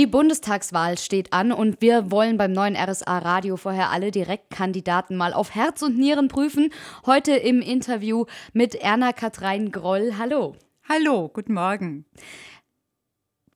Die 0.00 0.06
Bundestagswahl 0.06 0.96
steht 0.96 1.34
an 1.34 1.52
und 1.52 1.82
wir 1.82 2.10
wollen 2.10 2.38
beim 2.38 2.52
neuen 2.52 2.74
RSA 2.74 3.18
Radio 3.18 3.58
vorher 3.58 3.90
alle 3.90 4.10
Direktkandidaten 4.10 5.14
mal 5.14 5.34
auf 5.34 5.54
Herz 5.54 5.82
und 5.82 5.98
Nieren 5.98 6.28
prüfen. 6.28 6.72
Heute 7.04 7.32
im 7.32 7.60
Interview 7.60 8.24
mit 8.54 8.74
Erna 8.74 9.12
Katrein 9.12 9.70
Groll. 9.70 10.14
Hallo. 10.16 10.56
Hallo, 10.88 11.28
guten 11.28 11.52
Morgen. 11.52 12.06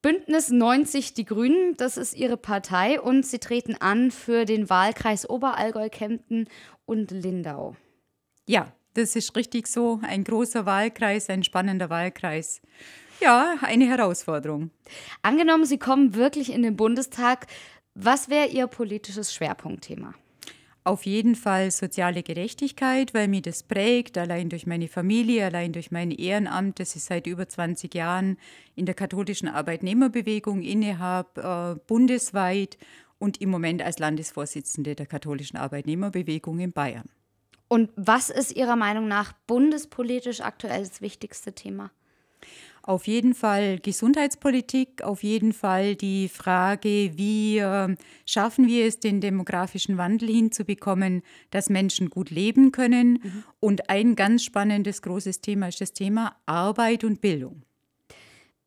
Bündnis 0.03 0.51
90 0.51 1.15
Die 1.15 1.25
Grünen, 1.25 1.79
das 1.79 1.97
ist 1.97 2.15
ihre 2.15 2.37
Partei 2.37 3.01
und 3.01 3.25
sie 3.25 3.39
treten 3.39 3.77
an 3.81 4.11
für 4.11 4.45
den 4.45 4.69
Wahlkreis 4.69 5.27
Oberallgäu, 5.27 5.89
Kempten 5.89 6.51
und 6.85 7.11
Lindau. 7.11 7.75
Ja, 8.47 8.71
das 8.93 9.17
ist 9.17 9.35
richtig 9.35 9.67
so. 9.67 9.99
Ein 10.03 10.25
großer 10.25 10.67
Wahlkreis, 10.67 11.31
ein 11.31 11.43
spannender 11.43 11.89
Wahlkreis. 11.89 12.61
Ja, 13.21 13.57
eine 13.63 13.87
Herausforderung. 13.87 14.71
Angenommen, 15.23 15.65
Sie 15.65 15.79
kommen 15.79 16.15
wirklich 16.15 16.53
in 16.53 16.63
den 16.63 16.77
Bundestag, 16.77 17.47
was 17.95 18.29
wäre 18.29 18.49
Ihr 18.49 18.67
politisches 18.67 19.33
Schwerpunktthema? 19.33 20.15
Auf 20.87 21.07
jeden 21.07 21.35
Fall 21.35 21.71
soziale 21.71 22.23
Gerechtigkeit, 22.23 23.15
weil 23.15 23.27
mir 23.27 23.41
das 23.41 23.63
prägt, 23.63 24.19
allein 24.19 24.51
durch 24.51 24.67
meine 24.67 24.89
Familie, 24.89 25.47
allein 25.47 25.73
durch 25.73 25.91
mein 25.91 26.11
Ehrenamt, 26.11 26.79
das 26.79 26.95
ich 26.95 27.05
seit 27.05 27.27
über 27.27 27.49
20 27.49 27.95
Jahren 27.95 28.37
in 28.75 28.85
der 28.85 28.95
katholischen 28.95 29.49
Arbeitnehmerbewegung 29.49 30.61
innehabe, 30.61 31.79
äh, 31.81 31.81
bundesweit 31.87 32.77
und 33.19 33.41
im 33.41 33.49
Moment 33.49 33.81
als 33.81 33.99
Landesvorsitzende 33.99 34.95
der 34.95 35.07
katholischen 35.07 35.57
Arbeitnehmerbewegung 35.57 36.59
in 36.59 36.73
Bayern. 36.73 37.09
Und 37.69 37.91
was 37.97 38.29
ist 38.29 38.55
Ihrer 38.55 38.77
Meinung 38.77 39.09
nach 39.09 39.33
bundespolitisch 39.47 40.43
aktuell 40.43 40.81
das 40.81 41.01
wichtigste 41.01 41.55
Thema? 41.55 41.93
Auf 42.87 43.07
jeden 43.07 43.33
Fall 43.33 43.79
Gesundheitspolitik, 43.79 45.03
auf 45.03 45.23
jeden 45.23 45.55
Fall 45.55 45.97
die 45.97 46.29
Frage, 46.29 47.13
wie 47.17 47.57
äh, 47.57 47.97
schaffen 48.27 48.67
wir 48.67 48.85
es, 48.85 49.01
den 49.01 49.23
demografischen 49.23 49.97
Wandel 49.97 50.29
hinzubekommen, 50.29 51.23
dass 51.49 51.71
Menschen 51.71 52.11
gut 52.11 52.29
leben 52.29 52.73
können. 52.73 53.21
Mhm. 53.23 53.45
Und 53.59 53.89
ein 53.89 54.17
ganz 54.17 54.45
spannendes, 54.45 55.01
großes 55.01 55.41
Thema 55.41 55.69
ist 55.69 55.81
das 55.81 55.95
Thema 55.95 56.37
Arbeit 56.45 57.05
und 57.05 57.23
Bildung. 57.23 57.63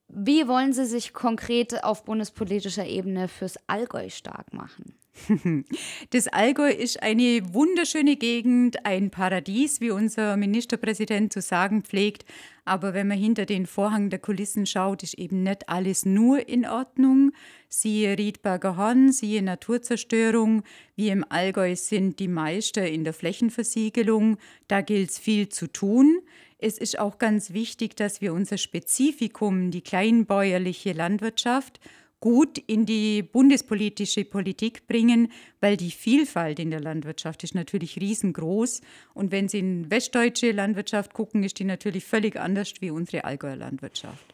Wie 0.08 0.48
wollen 0.48 0.74
Sie 0.74 0.86
sich 0.86 1.14
konkret 1.14 1.84
auf 1.84 2.04
bundespolitischer 2.04 2.88
Ebene 2.88 3.28
fürs 3.28 3.60
Allgäu 3.68 4.10
stark 4.10 4.52
machen? 4.52 4.96
Das 6.12 6.28
Allgäu 6.28 6.70
ist 6.70 7.02
eine 7.02 7.42
wunderschöne 7.54 8.16
Gegend, 8.16 8.86
ein 8.86 9.10
Paradies, 9.10 9.82
wie 9.82 9.92
unser 9.92 10.38
Ministerpräsident 10.38 11.34
zu 11.34 11.42
sagen 11.42 11.84
pflegt. 11.84 12.26
Aber 12.66 12.94
wenn 12.94 13.08
man 13.08 13.18
hinter 13.18 13.46
den 13.46 13.66
Vorhang 13.66 14.10
der 14.10 14.20
Kulissen 14.20 14.66
schaut, 14.66 15.02
ist 15.02 15.14
eben 15.14 15.44
nicht 15.44 15.70
alles 15.70 16.06
nur 16.06 16.50
in 16.50 16.68
Ordnung. 16.68 17.32
Siehe 17.70 18.18
Riedberger 18.18 18.76
Horn, 18.76 19.12
siehe 19.12 19.42
Naturzerstörung. 19.42 20.64
Wir 20.96 21.14
im 21.14 21.26
Allgäu 21.30 21.76
sind 21.76 22.20
die 22.20 22.28
Meister 22.28 22.86
in 22.88 23.04
der 23.04 23.14
Flächenversiegelung. 23.14 24.38
Da 24.68 24.82
gilt 24.82 25.12
es 25.12 25.18
viel 25.18 25.48
zu 25.50 25.68
tun. 25.68 26.20
Es 26.60 26.78
ist 26.78 27.00
auch 27.00 27.20
ganz 27.20 27.54
wichtig, 27.54 27.96
dass 27.96 28.20
wir 28.20 28.34
unser 28.34 28.58
Spezifikum, 28.58 29.72
die 29.72 29.82
kleinbäuerliche 29.82 30.92
Landwirtschaft, 30.92 31.80
gut 32.20 32.58
in 32.58 32.86
die 32.86 33.22
bundespolitische 33.22 34.26
Politik 34.26 34.88
bringen, 34.88 35.32
weil 35.62 35.78
die 35.78 35.92
Vielfalt 35.92 36.60
in 36.60 36.72
der 36.72 36.80
Landwirtschaft 36.80 37.44
ist 37.44 37.56
natürlich 37.56 38.00
riesengroß. 38.00 38.82
Und 39.14 39.32
wenn 39.32 39.48
Sie 39.48 39.60
in 39.60 39.92
westdeutsche 39.92 40.52
Landwirtschaft 40.52 41.14
gucken, 41.14 41.44
ist 41.44 41.60
die 41.60 41.66
natürlich 41.66 42.06
völlig 42.06 42.40
anders 42.40 42.74
wie 42.80 42.92
unsere 42.92 43.24
Allgäuer 43.24 43.56
Landwirtschaft. 43.56 44.34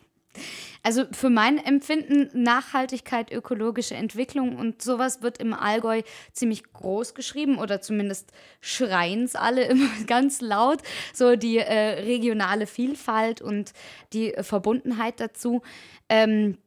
Also 0.81 1.05
für 1.11 1.29
mein 1.29 1.63
Empfinden 1.63 2.29
Nachhaltigkeit, 2.33 3.31
ökologische 3.31 3.95
Entwicklung 3.95 4.57
und 4.57 4.81
sowas 4.81 5.21
wird 5.21 5.37
im 5.37 5.53
Allgäu 5.53 6.01
ziemlich 6.33 6.73
groß 6.73 7.13
geschrieben 7.13 7.57
oder 7.57 7.79
zumindest 7.79 8.31
schreien 8.59 9.23
es 9.23 9.35
alle 9.35 9.63
immer 9.69 9.89
ganz 10.07 10.41
laut. 10.41 10.81
So 11.13 11.35
die 11.35 11.57
äh, 11.57 12.01
regionale 12.01 12.67
Vielfalt 12.67 13.41
und 13.41 13.73
die 14.11 14.33
Verbundenheit 14.41 15.19
dazu. 15.19 15.61
Ähm, 16.09 16.57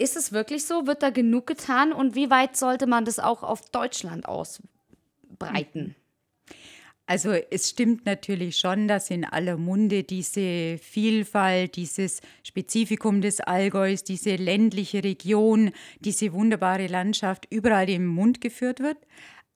ist 0.00 0.16
es 0.16 0.32
wirklich 0.32 0.64
so? 0.64 0.86
Wird 0.86 1.02
da 1.02 1.10
genug 1.10 1.46
getan? 1.46 1.92
Und 1.92 2.14
wie 2.14 2.30
weit 2.30 2.56
sollte 2.56 2.86
man 2.86 3.04
das 3.04 3.18
auch 3.18 3.42
auf 3.42 3.68
Deutschland 3.70 4.26
ausbreiten? 4.26 5.94
Also 7.06 7.32
es 7.32 7.68
stimmt 7.68 8.06
natürlich 8.06 8.56
schon, 8.56 8.86
dass 8.86 9.10
in 9.10 9.24
aller 9.24 9.56
Munde 9.56 10.04
diese 10.04 10.78
Vielfalt, 10.78 11.74
dieses 11.74 12.20
Spezifikum 12.44 13.20
des 13.20 13.40
Allgäus, 13.40 14.04
diese 14.04 14.36
ländliche 14.36 15.02
Region, 15.02 15.72
diese 15.98 16.32
wunderbare 16.32 16.86
Landschaft 16.86 17.48
überall 17.50 17.90
im 17.90 18.06
Mund 18.06 18.40
geführt 18.40 18.78
wird. 18.78 18.98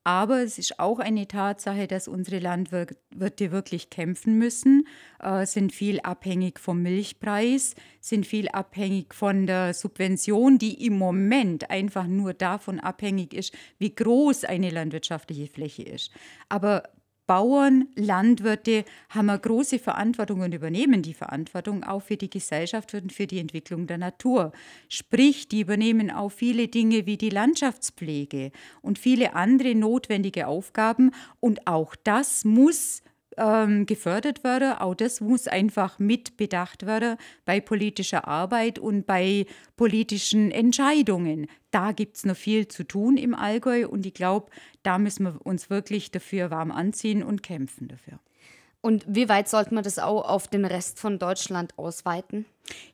Aber 0.05 0.43
es 0.43 0.59
ist 0.59 0.79
auch 0.79 0.99
eine 0.99 1.27
Tatsache, 1.27 1.87
dass 1.87 2.07
unsere 2.07 2.37
Landwirte 2.37 3.51
wirklich 3.51 3.89
kämpfen 3.89 4.37
müssen, 4.37 4.87
äh, 5.19 5.47
sind 5.47 5.73
viel 5.73 5.99
abhängig 5.99 6.59
vom 6.59 6.83
Milchpreis, 6.83 7.73
sind 8.01 8.27
viel 8.27 8.47
abhängig 8.49 9.15
von 9.15 9.47
der 9.47 9.73
Subvention, 9.73 10.59
die 10.59 10.85
im 10.85 10.99
Moment 10.99 11.71
einfach 11.71 12.05
nur 12.05 12.35
davon 12.35 12.79
abhängig 12.79 13.33
ist, 13.33 13.51
wie 13.79 13.95
groß 13.95 14.43
eine 14.43 14.69
landwirtschaftliche 14.69 15.47
Fläche 15.47 15.81
ist. 15.81 16.11
Aber 16.49 16.83
Bauern, 17.27 17.87
Landwirte 17.95 18.85
haben 19.09 19.29
eine 19.29 19.39
große 19.39 19.79
Verantwortung 19.79 20.41
und 20.41 20.53
übernehmen 20.53 21.01
die 21.01 21.13
Verantwortung 21.13 21.83
auch 21.83 22.01
für 22.01 22.17
die 22.17 22.29
Gesellschaft 22.29 22.93
und 22.93 23.11
für 23.11 23.25
die 23.25 23.39
Entwicklung 23.39 23.87
der 23.87 23.97
Natur. 23.97 24.51
Sprich, 24.89 25.47
die 25.47 25.61
übernehmen 25.61 26.11
auch 26.11 26.31
viele 26.31 26.67
Dinge 26.67 27.05
wie 27.05 27.17
die 27.17 27.29
Landschaftspflege 27.29 28.51
und 28.81 28.99
viele 28.99 29.35
andere 29.35 29.73
notwendige 29.73 30.47
Aufgaben. 30.47 31.11
Und 31.39 31.67
auch 31.67 31.95
das 32.03 32.45
muss 32.45 33.01
ähm, 33.37 33.85
gefördert 33.85 34.43
werden. 34.43 34.73
Auch 34.73 34.95
das 34.95 35.21
muss 35.21 35.47
einfach 35.47 35.99
mit 35.99 36.37
bedacht 36.37 36.85
werden 36.85 37.17
bei 37.45 37.59
politischer 37.59 38.27
Arbeit 38.27 38.79
und 38.79 39.05
bei 39.05 39.45
politischen 39.77 40.51
Entscheidungen. 40.51 41.47
Da 41.71 41.91
gibt 41.91 42.17
es 42.17 42.25
noch 42.25 42.35
viel 42.35 42.67
zu 42.67 42.83
tun 42.83 43.17
im 43.17 43.33
Allgäu 43.33 43.87
und 43.87 44.05
ich 44.05 44.13
glaube, 44.13 44.49
da 44.83 44.97
müssen 44.97 45.23
wir 45.23 45.45
uns 45.45 45.69
wirklich 45.69 46.11
dafür 46.11 46.51
warm 46.51 46.71
anziehen 46.71 47.23
und 47.23 47.43
kämpfen 47.43 47.87
dafür. 47.87 48.19
Und 48.81 49.03
wie 49.07 49.29
weit 49.29 49.49
sollte 49.49 49.73
man 49.73 49.83
das 49.83 49.97
auch 49.97 50.29
auf 50.29 50.47
den 50.47 50.63
Rest 50.63 50.99
von 50.99 51.17
Deutschland 51.17 51.77
ausweiten? 51.77 52.45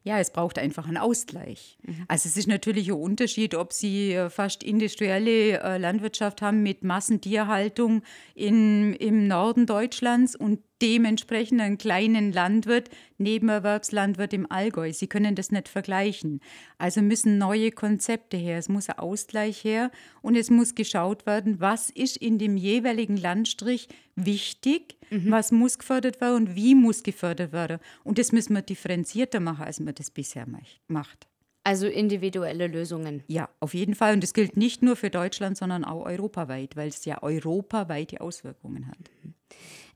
Ja, 0.03 0.19
es 0.19 0.31
braucht 0.31 0.57
einfach 0.57 0.87
einen 0.87 0.97
Ausgleich. 0.97 1.77
Mhm. 1.83 2.05
Also 2.07 2.27
es 2.27 2.37
ist 2.37 2.47
natürlich 2.47 2.89
ein 2.89 2.99
Unterschied, 2.99 3.55
ob 3.55 3.73
Sie 3.73 4.13
äh, 4.13 4.29
fast 4.29 4.63
industrielle 4.63 5.61
äh, 5.61 5.77
Landwirtschaft 5.77 6.41
haben 6.41 6.63
mit 6.63 6.83
Massentierhaltung 6.83 8.01
in, 8.33 8.93
im 8.93 9.27
Norden 9.27 9.65
Deutschlands 9.65 10.35
und 10.35 10.59
dementsprechend 10.81 11.61
einen 11.61 11.77
kleinen 11.77 12.31
Landwirt, 12.33 12.89
Nebenerwerbslandwirt 13.17 14.33
im 14.33 14.51
Allgäu. 14.51 14.91
Sie 14.91 15.07
können 15.07 15.35
das 15.35 15.51
nicht 15.51 15.67
vergleichen. 15.67 16.41
Also 16.79 17.01
müssen 17.01 17.37
neue 17.37 17.71
Konzepte 17.71 18.37
her. 18.37 18.57
Es 18.57 18.67
muss 18.67 18.89
ein 18.89 18.97
Ausgleich 18.97 19.63
her 19.63 19.91
und 20.21 20.35
es 20.35 20.49
muss 20.49 20.73
geschaut 20.73 21.25
werden, 21.25 21.59
was 21.59 21.89
ist 21.91 22.17
in 22.17 22.39
dem 22.39 22.57
jeweiligen 22.57 23.17
Landstrich 23.17 23.89
wichtig, 24.15 24.97
mhm. 25.11 25.31
was 25.31 25.51
muss 25.51 25.77
gefördert 25.77 26.19
werden 26.19 26.47
und 26.47 26.55
wie 26.55 26.73
muss 26.73 27.03
gefördert 27.03 27.51
werden. 27.51 27.79
Und 28.03 28.17
das 28.17 28.31
müssen 28.31 28.55
wir 28.55 28.61
differenzierter 28.61 29.39
machen 29.39 29.60
einfacher, 29.61 29.67
als 29.67 29.79
man 29.79 29.95
das 29.95 30.11
bisher 30.11 30.45
macht. 30.87 31.27
Also 31.63 31.87
individuelle 31.87 32.67
Lösungen. 32.67 33.23
Ja, 33.27 33.49
auf 33.59 33.75
jeden 33.75 33.93
Fall. 33.93 34.13
Und 34.13 34.23
das 34.23 34.33
gilt 34.33 34.57
nicht 34.57 34.81
nur 34.81 34.95
für 34.95 35.11
Deutschland, 35.11 35.57
sondern 35.57 35.85
auch 35.85 36.05
europaweit, 36.05 36.75
weil 36.75 36.89
es 36.89 37.05
ja 37.05 37.21
europaweite 37.21 38.19
Auswirkungen 38.19 38.87
hat. 38.87 38.97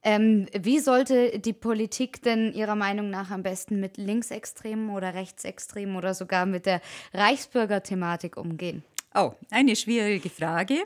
Ähm, 0.04 0.46
wie 0.54 0.78
sollte 0.78 1.40
die 1.40 1.54
Politik 1.54 2.22
denn 2.22 2.54
Ihrer 2.54 2.76
Meinung 2.76 3.10
nach 3.10 3.32
am 3.32 3.42
besten 3.42 3.80
mit 3.80 3.98
Linksextremen 3.98 4.92
oder 4.92 5.16
Rechtsextremen 5.16 5.96
oder 5.96 6.14
sogar 6.14 6.46
mit 6.46 6.68
der 6.68 6.82
Reichsbürger-Thematik 7.14 8.38
umgehen? 8.38 8.84
Oh, 9.16 9.32
eine 9.50 9.76
schwierige 9.76 10.30
Frage. 10.30 10.84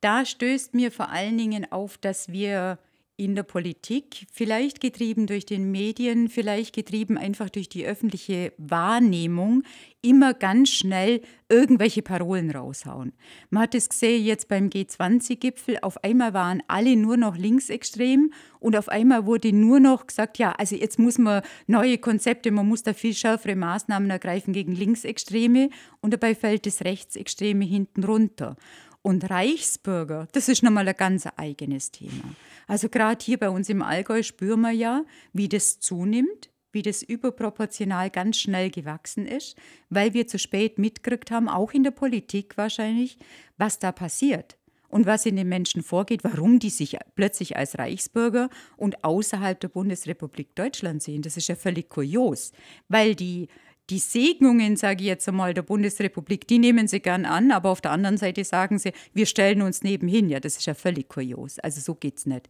Da 0.00 0.24
stößt 0.24 0.74
mir 0.74 0.90
vor 0.90 1.10
allen 1.10 1.38
Dingen 1.38 1.70
auf, 1.70 1.96
dass 1.98 2.32
wir 2.32 2.78
in 3.22 3.36
der 3.36 3.44
Politik, 3.44 4.26
vielleicht 4.32 4.80
getrieben 4.80 5.26
durch 5.26 5.46
den 5.46 5.70
Medien, 5.70 6.28
vielleicht 6.28 6.74
getrieben 6.74 7.16
einfach 7.16 7.50
durch 7.50 7.68
die 7.68 7.86
öffentliche 7.86 8.52
Wahrnehmung, 8.58 9.62
immer 10.02 10.34
ganz 10.34 10.70
schnell 10.70 11.20
irgendwelche 11.48 12.02
Parolen 12.02 12.50
raushauen. 12.50 13.12
Man 13.50 13.62
hat 13.62 13.74
es 13.74 13.88
gesehen 13.88 14.24
jetzt 14.24 14.48
beim 14.48 14.68
G20-Gipfel, 14.68 15.78
auf 15.82 16.02
einmal 16.02 16.34
waren 16.34 16.62
alle 16.66 16.96
nur 16.96 17.16
noch 17.16 17.36
linksextrem 17.36 18.32
und 18.58 18.76
auf 18.76 18.88
einmal 18.88 19.26
wurde 19.26 19.52
nur 19.52 19.78
noch 19.78 20.08
gesagt, 20.08 20.38
ja, 20.38 20.52
also 20.52 20.74
jetzt 20.74 20.98
muss 20.98 21.18
man 21.18 21.42
neue 21.66 21.98
Konzepte, 21.98 22.50
man 22.50 22.66
muss 22.66 22.82
da 22.82 22.94
viel 22.94 23.14
schärfere 23.14 23.54
Maßnahmen 23.54 24.10
ergreifen 24.10 24.52
gegen 24.52 24.74
Linksextreme 24.74 25.70
und 26.00 26.12
dabei 26.12 26.34
fällt 26.34 26.66
das 26.66 26.82
Rechtsextreme 26.82 27.64
hinten 27.64 28.02
runter. 28.02 28.56
Und 29.02 29.28
Reichsbürger, 29.28 30.28
das 30.32 30.48
ist 30.48 30.62
nochmal 30.62 30.86
ein 30.86 30.96
ganz 30.96 31.26
eigenes 31.36 31.90
Thema. 31.90 32.22
Also 32.66 32.88
gerade 32.88 33.24
hier 33.24 33.38
bei 33.38 33.50
uns 33.50 33.68
im 33.68 33.82
Allgäu 33.82 34.22
spüren 34.22 34.60
wir 34.60 34.72
ja, 34.72 35.04
wie 35.32 35.48
das 35.48 35.80
zunimmt, 35.80 36.50
wie 36.72 36.82
das 36.82 37.02
überproportional 37.02 38.10
ganz 38.10 38.38
schnell 38.38 38.70
gewachsen 38.70 39.26
ist, 39.26 39.56
weil 39.90 40.14
wir 40.14 40.26
zu 40.26 40.38
spät 40.38 40.78
mitgekriegt 40.78 41.30
haben, 41.30 41.48
auch 41.48 41.72
in 41.72 41.84
der 41.84 41.90
Politik 41.90 42.56
wahrscheinlich, 42.56 43.18
was 43.58 43.78
da 43.78 43.92
passiert 43.92 44.56
und 44.88 45.06
was 45.06 45.26
in 45.26 45.36
den 45.36 45.48
Menschen 45.48 45.82
vorgeht, 45.82 46.22
warum 46.22 46.58
die 46.58 46.70
sich 46.70 46.98
plötzlich 47.14 47.56
als 47.56 47.78
Reichsbürger 47.78 48.50
und 48.76 49.04
außerhalb 49.04 49.58
der 49.58 49.68
Bundesrepublik 49.68 50.54
Deutschland 50.54 51.02
sehen. 51.02 51.22
Das 51.22 51.36
ist 51.36 51.48
ja 51.48 51.56
völlig 51.56 51.88
kurios, 51.88 52.52
weil 52.88 53.14
die 53.14 53.48
die 53.92 53.98
Segnungen, 53.98 54.76
sage 54.76 55.02
ich 55.02 55.06
jetzt 55.06 55.28
einmal, 55.28 55.52
der 55.52 55.60
Bundesrepublik, 55.60 56.46
die 56.46 56.58
nehmen 56.58 56.88
sie 56.88 57.00
gern 57.00 57.26
an, 57.26 57.50
aber 57.50 57.68
auf 57.68 57.82
der 57.82 57.90
anderen 57.90 58.16
Seite 58.16 58.42
sagen 58.42 58.78
sie, 58.78 58.92
wir 59.12 59.26
stellen 59.26 59.60
uns 59.60 59.82
nebenhin. 59.82 60.30
Ja, 60.30 60.40
das 60.40 60.56
ist 60.56 60.64
ja 60.64 60.72
völlig 60.72 61.10
kurios. 61.10 61.58
Also 61.58 61.82
so 61.82 61.94
geht 61.94 62.16
es 62.16 62.24
nicht. 62.24 62.48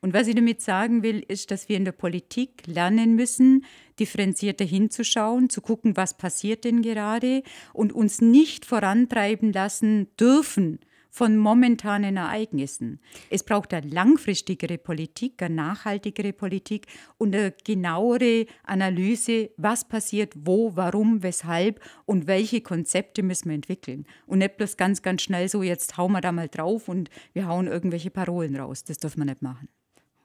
Und 0.00 0.14
was 0.14 0.28
ich 0.28 0.36
damit 0.36 0.60
sagen 0.60 1.02
will, 1.02 1.24
ist, 1.26 1.50
dass 1.50 1.68
wir 1.68 1.76
in 1.76 1.84
der 1.84 1.92
Politik 1.92 2.62
lernen 2.66 3.16
müssen, 3.16 3.64
differenzierter 3.98 4.64
hinzuschauen, 4.64 5.50
zu 5.50 5.62
gucken, 5.62 5.96
was 5.96 6.16
passiert 6.16 6.62
denn 6.62 6.80
gerade 6.80 7.42
und 7.72 7.92
uns 7.92 8.20
nicht 8.20 8.64
vorantreiben 8.64 9.52
lassen 9.52 10.06
dürfen 10.16 10.78
von 11.14 11.36
momentanen 11.36 12.16
Ereignissen. 12.16 12.98
Es 13.30 13.44
braucht 13.44 13.72
eine 13.72 13.88
langfristigere 13.88 14.78
Politik, 14.78 15.40
eine 15.42 15.54
nachhaltigere 15.54 16.32
Politik 16.32 16.88
und 17.18 17.36
eine 17.36 17.54
genauere 17.62 18.46
Analyse, 18.64 19.50
was 19.56 19.86
passiert, 19.86 20.32
wo, 20.34 20.74
warum, 20.74 21.22
weshalb 21.22 21.80
und 22.04 22.26
welche 22.26 22.62
Konzepte 22.62 23.22
müssen 23.22 23.50
wir 23.50 23.54
entwickeln. 23.54 24.06
Und 24.26 24.40
nicht 24.40 24.56
bloß 24.56 24.76
ganz, 24.76 25.02
ganz 25.02 25.22
schnell 25.22 25.48
so, 25.48 25.62
jetzt 25.62 25.96
hauen 25.96 26.10
wir 26.10 26.20
da 26.20 26.32
mal 26.32 26.48
drauf 26.48 26.88
und 26.88 27.10
wir 27.32 27.46
hauen 27.46 27.68
irgendwelche 27.68 28.10
Parolen 28.10 28.56
raus. 28.56 28.82
Das 28.82 28.98
dürfen 28.98 29.20
wir 29.20 29.26
nicht 29.26 29.40
machen. 29.40 29.68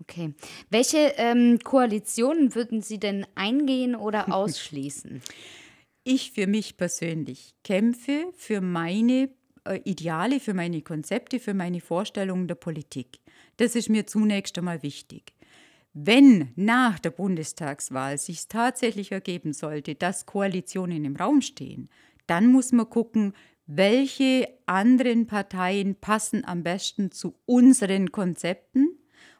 Okay. 0.01 0.33
Welche 0.71 1.13
ähm, 1.17 1.59
Koalitionen 1.63 2.55
würden 2.55 2.81
Sie 2.81 2.99
denn 2.99 3.27
eingehen 3.35 3.95
oder 3.95 4.33
ausschließen? 4.33 5.21
Ich 6.03 6.31
für 6.31 6.47
mich 6.47 6.77
persönlich 6.77 7.53
kämpfe 7.63 8.31
für 8.35 8.61
meine 8.61 9.29
Ideale, 9.83 10.39
für 10.39 10.53
meine 10.53 10.81
Konzepte, 10.81 11.39
für 11.39 11.53
meine 11.53 11.81
Vorstellungen 11.81 12.47
der 12.47 12.55
Politik. 12.55 13.19
Das 13.57 13.75
ist 13.75 13.89
mir 13.89 14.07
zunächst 14.07 14.57
einmal 14.57 14.83
wichtig. 14.83 15.33
Wenn 15.93 16.51
nach 16.55 16.99
der 16.99 17.09
Bundestagswahl 17.09 18.17
sich 18.17 18.47
tatsächlich 18.47 19.11
ergeben 19.11 19.53
sollte, 19.53 19.95
dass 19.95 20.25
Koalitionen 20.25 21.03
im 21.03 21.15
Raum 21.15 21.41
stehen, 21.41 21.89
dann 22.27 22.51
muss 22.51 22.71
man 22.71 22.89
gucken, 22.89 23.33
welche 23.65 24.47
anderen 24.65 25.27
Parteien 25.27 25.95
passen 25.95 26.45
am 26.45 26.63
besten 26.63 27.11
zu 27.11 27.35
unseren 27.45 28.11
Konzepten, 28.11 28.98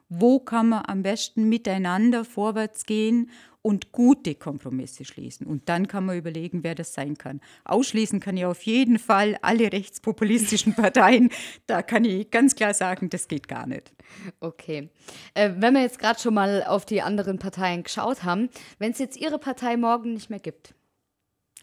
wo 0.09 0.39
kann 0.39 0.69
man 0.69 0.85
am 0.85 1.03
besten 1.03 1.47
miteinander 1.47 2.25
vorwärts 2.25 2.85
gehen 2.85 3.29
und 3.61 3.91
gute 3.91 4.35
Kompromisse 4.35 5.05
schließen. 5.05 5.45
Und 5.45 5.67
dann 5.67 5.87
kann 5.87 6.05
man 6.05 6.17
überlegen, 6.17 6.63
wer 6.63 6.75
das 6.75 6.93
sein 6.93 7.17
kann. 7.17 7.41
Ausschließen 7.65 8.19
kann 8.19 8.37
ich 8.37 8.45
auf 8.45 8.61
jeden 8.63 8.99
Fall 8.99 9.37
alle 9.41 9.71
rechtspopulistischen 9.71 10.73
Parteien. 10.75 11.29
Da 11.67 11.81
kann 11.81 12.05
ich 12.05 12.31
ganz 12.31 12.55
klar 12.55 12.73
sagen, 12.73 13.09
das 13.09 13.27
geht 13.27 13.47
gar 13.47 13.67
nicht. 13.67 13.93
Okay. 14.39 14.89
Äh, 15.33 15.51
wenn 15.57 15.73
wir 15.73 15.81
jetzt 15.81 15.99
gerade 15.99 16.19
schon 16.19 16.33
mal 16.33 16.63
auf 16.63 16.85
die 16.85 17.01
anderen 17.01 17.37
Parteien 17.37 17.83
geschaut 17.83 18.23
haben, 18.23 18.49
wenn 18.79 18.91
es 18.91 18.99
jetzt 18.99 19.17
Ihre 19.17 19.39
Partei 19.39 19.77
morgen 19.77 20.13
nicht 20.13 20.29
mehr 20.29 20.39
gibt, 20.39 20.73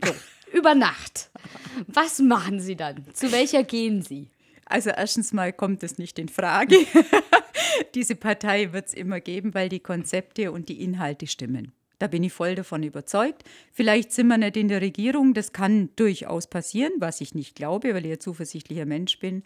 so, 0.05 0.13
über 0.53 0.75
Nacht, 0.75 1.31
was 1.87 2.19
machen 2.19 2.61
Sie 2.61 2.77
dann? 2.77 3.05
Zu 3.15 3.33
welcher 3.33 3.65
gehen 3.65 4.03
Sie? 4.03 4.31
Also 4.67 4.91
erstens 4.91 5.33
mal 5.33 5.53
kommt 5.53 5.83
es 5.83 5.97
nicht 5.97 6.19
in 6.19 6.29
Frage. 6.29 6.77
Diese 7.95 8.17
Partei 8.17 8.73
wird 8.73 8.87
es 8.87 8.95
immer 8.95 9.21
geben, 9.21 9.55
weil 9.55 9.69
die 9.69 9.81
Konzepte 9.81 10.53
und 10.53 10.69
die 10.69 10.83
Inhalte 10.83 11.27
stimmen. 11.27 11.73
Da 11.99 12.09
bin 12.09 12.23
ich 12.23 12.33
voll 12.33 12.55
davon 12.55 12.83
überzeugt. 12.83 13.45
Vielleicht 13.73 14.13
sind 14.13 14.27
wir 14.29 14.37
nicht 14.37 14.57
in 14.57 14.69
der 14.69 14.83
Regierung, 14.83 15.33
das 15.33 15.53
kann 15.53 15.91
durchaus 15.97 16.47
passieren, 16.47 16.93
was 16.99 17.21
ich 17.21 17.35
nicht 17.35 17.57
glaube, 17.57 17.95
weil 17.95 18.05
ich 18.05 18.13
ein 18.13 18.21
zuversichtlicher 18.21 18.85
Mensch 18.85 19.19
bin. 19.19 19.43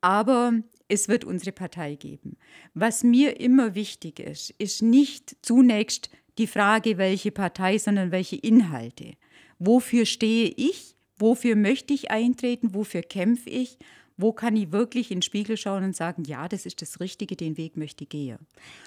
Aber 0.00 0.52
es 0.88 1.08
wird 1.08 1.24
unsere 1.24 1.52
Partei 1.52 1.94
geben. 1.94 2.36
Was 2.74 3.04
mir 3.04 3.40
immer 3.40 3.74
wichtig 3.74 4.20
ist, 4.20 4.50
ist 4.58 4.82
nicht 4.82 5.36
zunächst 5.42 6.10
die 6.38 6.46
Frage, 6.46 6.98
welche 6.98 7.30
Partei, 7.30 7.78
sondern 7.78 8.10
welche 8.10 8.36
Inhalte. 8.36 9.14
Wofür 9.58 10.06
stehe 10.06 10.48
ich? 10.48 10.96
Wofür 11.18 11.56
möchte 11.56 11.94
ich 11.94 12.10
eintreten? 12.10 12.74
Wofür 12.74 13.02
kämpfe 13.02 13.48
ich? 13.48 13.78
Wo 14.16 14.32
kann 14.32 14.56
ich 14.56 14.72
wirklich 14.72 15.10
in 15.10 15.18
den 15.18 15.22
Spiegel 15.22 15.56
schauen 15.56 15.84
und 15.84 15.96
sagen, 15.96 16.24
ja, 16.24 16.48
das 16.48 16.66
ist 16.66 16.80
das 16.82 17.00
Richtige, 17.00 17.36
den 17.36 17.56
Weg 17.56 17.76
möchte 17.76 18.04
ich 18.04 18.10
gehen. 18.10 18.38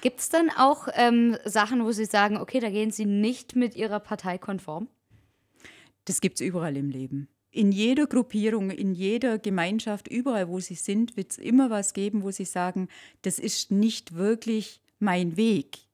Gibt 0.02 0.20
es 0.20 0.30
dann 0.30 0.50
auch 0.50 0.88
ähm, 0.94 1.38
Sachen, 1.46 1.84
wo 1.84 1.92
Sie 1.92 2.06
sagen, 2.06 2.38
okay, 2.38 2.60
da 2.60 2.70
gehen 2.70 2.92
Sie 2.92 3.06
nicht 3.06 3.56
mit 3.56 3.76
Ihrer 3.76 4.00
Partei 4.00 4.38
konform? 4.38 4.88
Das 6.06 6.22
gibt 6.22 6.40
es 6.40 6.42
überall 6.42 6.76
im 6.78 6.90
Leben. 6.90 7.28
In 7.52 7.72
jeder 7.72 8.06
Gruppierung, 8.06 8.70
in 8.70 8.94
jeder 8.94 9.40
Gemeinschaft, 9.40 10.08
überall, 10.08 10.50
wo 10.50 10.60
Sie 10.60 10.76
sind, 10.76 11.18
wird 11.18 11.31
es 11.31 11.38
immer 11.38 11.70
was 11.70 11.94
geben, 11.94 12.24
wo 12.24 12.31
Sie 12.31 12.46
sagen, 12.46 12.88
das 13.24 13.40
ist 13.40 13.72
nicht 13.72 14.16
wirklich 14.16 14.81
mein 15.00 15.36
Weg. 15.36 15.89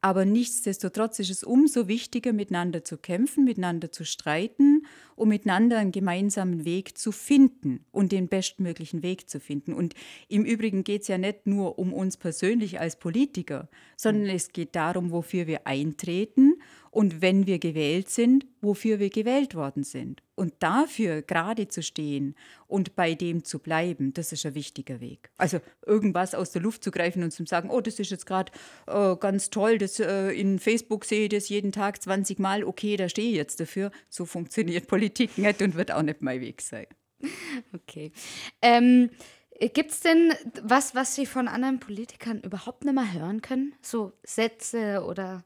Aber 0.00 0.24
nichtsdestotrotz 0.24 1.18
ist 1.18 1.30
es 1.30 1.42
umso 1.42 1.88
wichtiger, 1.88 2.32
miteinander 2.32 2.84
zu 2.84 2.96
kämpfen, 2.96 3.44
miteinander 3.44 3.90
zu 3.90 4.04
streiten, 4.04 4.86
um 5.16 5.30
miteinander 5.30 5.78
einen 5.78 5.90
gemeinsamen 5.90 6.64
Weg 6.64 6.96
zu 6.98 7.10
finden 7.12 7.84
und 7.90 8.12
den 8.12 8.28
bestmöglichen 8.28 9.02
Weg 9.02 9.28
zu 9.28 9.40
finden. 9.40 9.72
Und 9.72 9.94
im 10.28 10.44
Übrigen 10.44 10.84
geht 10.84 11.02
es 11.02 11.08
ja 11.08 11.18
nicht 11.18 11.46
nur 11.46 11.78
um 11.78 11.92
uns 11.92 12.16
persönlich 12.16 12.78
als 12.78 12.96
Politiker, 12.96 13.68
sondern 13.96 14.28
es 14.28 14.52
geht 14.52 14.76
darum, 14.76 15.10
wofür 15.10 15.46
wir 15.46 15.66
eintreten 15.66 16.54
und 16.96 17.20
wenn 17.20 17.46
wir 17.46 17.58
gewählt 17.58 18.08
sind, 18.08 18.46
wofür 18.62 18.98
wir 18.98 19.10
gewählt 19.10 19.54
worden 19.54 19.84
sind. 19.84 20.22
Und 20.34 20.54
dafür 20.60 21.20
gerade 21.20 21.68
zu 21.68 21.82
stehen 21.82 22.34
und 22.68 22.96
bei 22.96 23.14
dem 23.14 23.44
zu 23.44 23.58
bleiben, 23.58 24.14
das 24.14 24.32
ist 24.32 24.46
ein 24.46 24.54
wichtiger 24.54 24.98
Weg. 24.98 25.28
Also 25.36 25.60
irgendwas 25.84 26.34
aus 26.34 26.52
der 26.52 26.62
Luft 26.62 26.82
zu 26.82 26.90
greifen 26.90 27.22
und 27.22 27.32
zu 27.32 27.44
sagen, 27.44 27.68
oh, 27.68 27.82
das 27.82 27.98
ist 27.98 28.10
jetzt 28.10 28.24
gerade 28.24 28.50
äh, 28.86 29.14
ganz 29.16 29.50
toll, 29.50 29.76
das, 29.76 30.00
äh, 30.00 30.30
in 30.30 30.58
Facebook 30.58 31.04
sehe 31.04 31.24
ich 31.24 31.28
das 31.28 31.50
jeden 31.50 31.70
Tag 31.70 32.02
20 32.02 32.38
Mal, 32.38 32.64
okay, 32.64 32.96
da 32.96 33.10
stehe 33.10 33.28
ich 33.28 33.36
jetzt 33.36 33.60
dafür. 33.60 33.90
So 34.08 34.24
funktioniert 34.24 34.86
Politik 34.88 35.36
nicht 35.36 35.60
und 35.60 35.74
wird 35.74 35.92
auch 35.92 36.00
nicht 36.00 36.22
mein 36.22 36.40
Weg 36.40 36.62
sein. 36.62 36.86
Okay. 37.74 38.10
Ähm, 38.62 39.10
Gibt 39.60 39.90
es 39.90 40.00
denn 40.00 40.32
was, 40.62 40.94
was 40.94 41.14
Sie 41.14 41.26
von 41.26 41.46
anderen 41.46 41.78
Politikern 41.78 42.40
überhaupt 42.40 42.86
nicht 42.86 42.94
mehr 42.94 43.12
hören 43.12 43.42
können? 43.42 43.74
So 43.82 44.14
Sätze 44.22 45.04
oder 45.04 45.44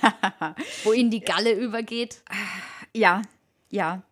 Wo 0.84 0.92
ihnen 0.92 1.10
die 1.10 1.20
Galle 1.20 1.52
übergeht? 1.52 2.22
Ja, 2.94 3.22
ja. 3.70 4.02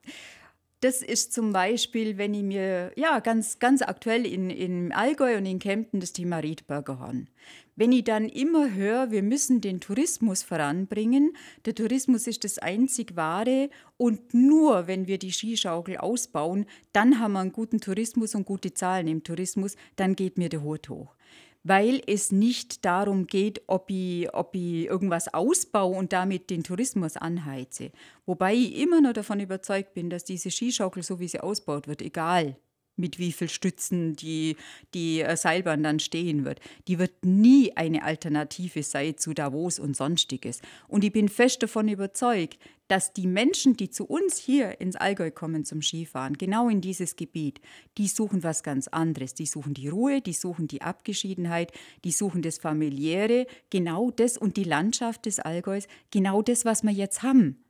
Das 0.81 1.03
ist 1.03 1.35
zum 1.35 1.53
Beispiel, 1.53 2.17
wenn 2.17 2.33
ich 2.33 2.43
mir, 2.43 2.93
ja, 2.97 3.21
ganz, 3.21 3.59
ganz 3.59 3.83
aktuell 3.83 4.25
in, 4.25 4.49
in 4.49 4.93
Allgäu 4.93 5.37
und 5.37 5.45
in 5.45 5.59
Kempten 5.59 6.01
das 6.01 6.15
Thema 6.15 6.39
Riedberger 6.39 6.99
Horn. 6.99 7.29
Wenn 7.77 7.93
ich 7.93 8.05
dann 8.05 8.29
immer 8.29 8.73
höre, 8.73 9.11
wir 9.11 9.23
müssen 9.23 9.61
den 9.61 9.81
Tourismus 9.81 10.43
voranbringen, 10.43 11.37
der 11.67 11.75
Tourismus 11.75 12.27
ist 12.27 12.45
das 12.45 12.59
einzig 12.59 13.15
wahre 13.15 13.69
und 13.99 14.33
nur 14.33 14.87
wenn 14.87 15.07
wir 15.07 15.19
die 15.19 15.33
Skischaukel 15.33 15.99
ausbauen, 15.99 16.65
dann 16.93 17.21
haben 17.21 17.33
wir 17.33 17.41
einen 17.41 17.53
guten 17.53 17.81
Tourismus 17.81 18.35
und 18.35 18.47
gute 18.47 18.73
Zahlen 18.73 19.07
im 19.07 19.23
Tourismus, 19.23 19.77
dann 19.97 20.17
geht 20.17 20.39
mir 20.39 20.49
der 20.49 20.63
Hut 20.63 20.89
hoch 20.89 21.15
weil 21.63 22.03
es 22.07 22.33
nicht 22.33 22.85
darum 22.85 23.27
geht, 23.27 23.63
ob 23.67 23.91
ich, 23.91 24.33
ob 24.33 24.55
ich 24.55 24.87
irgendwas 24.87 25.33
ausbaue 25.33 25.97
und 25.97 26.13
damit 26.13 26.51
den 26.51 26.65
Tourismus 26.65 27.17
anheize. 27.17 27.91
Wobei 28.27 28.55
ich 28.55 28.79
immer 28.81 29.01
noch 29.01 29.13
davon 29.13 29.41
überzeugt 29.41 29.95
bin, 29.95 30.11
dass 30.11 30.25
diese 30.25 30.51
Skischaukel, 30.51 31.03
so 31.03 31.21
wie 31.21 31.29
sie 31.29 31.41
ausbaut 31.41 31.87
wird, 31.87 32.03
egal 32.03 32.57
mit 32.97 33.19
wie 33.19 33.33
viel 33.33 33.49
Stützen 33.49 34.15
die, 34.15 34.57
die 34.95 35.21
äh, 35.21 35.37
Seilbahn 35.37 35.83
dann 35.83 35.99
stehen 35.99 36.45
wird. 36.45 36.61
Die 36.89 36.99
wird 36.99 37.25
nie 37.25 37.77
eine 37.77 38.05
Alternative 38.05 38.83
sein 38.83 39.17
zu 39.17 39.35
Davos 39.35 39.79
und 39.79 39.97
sonstiges. 39.97 40.61
Und 40.89 41.05
ich 41.05 41.13
bin 41.13 41.29
fest 41.29 41.63
davon 41.63 41.89
überzeugt, 41.89 42.59
dass 42.91 43.13
die 43.13 43.29
Menschen, 43.29 43.77
die 43.77 43.89
zu 43.89 44.05
uns 44.05 44.37
hier 44.37 44.81
ins 44.81 44.97
Allgäu 44.97 45.31
kommen 45.31 45.65
zum 45.65 45.81
Skifahren, 45.81 46.37
genau 46.37 46.69
in 46.69 46.81
dieses 46.81 47.15
Gebiet, 47.15 47.61
die 47.99 48.09
suchen 48.09 48.43
was 48.43 48.65
ganz 48.65 48.89
anderes. 48.89 49.35
Die 49.35 49.47
suchen 49.47 49.75
die 49.75 49.89
Ruhe, 49.89 50.21
die 50.21 50.33
suchen 50.33 50.67
die 50.67 50.83
Abgeschiedenheit, 50.83 51.73
die 52.03 52.11
suchen 52.11 52.43
das 52.43 52.59
Familiäre, 52.59 53.47
genau 53.71 54.11
das 54.11 54.37
und 54.37 54.57
die 54.57 54.65
Landschaft 54.65 55.27
des 55.27 55.39
Allgäus, 55.39 55.87
genau 56.11 56.43
das, 56.43 56.65
was 56.65 56.83
wir 56.83 56.91
jetzt 56.91 57.23
haben. 57.23 57.63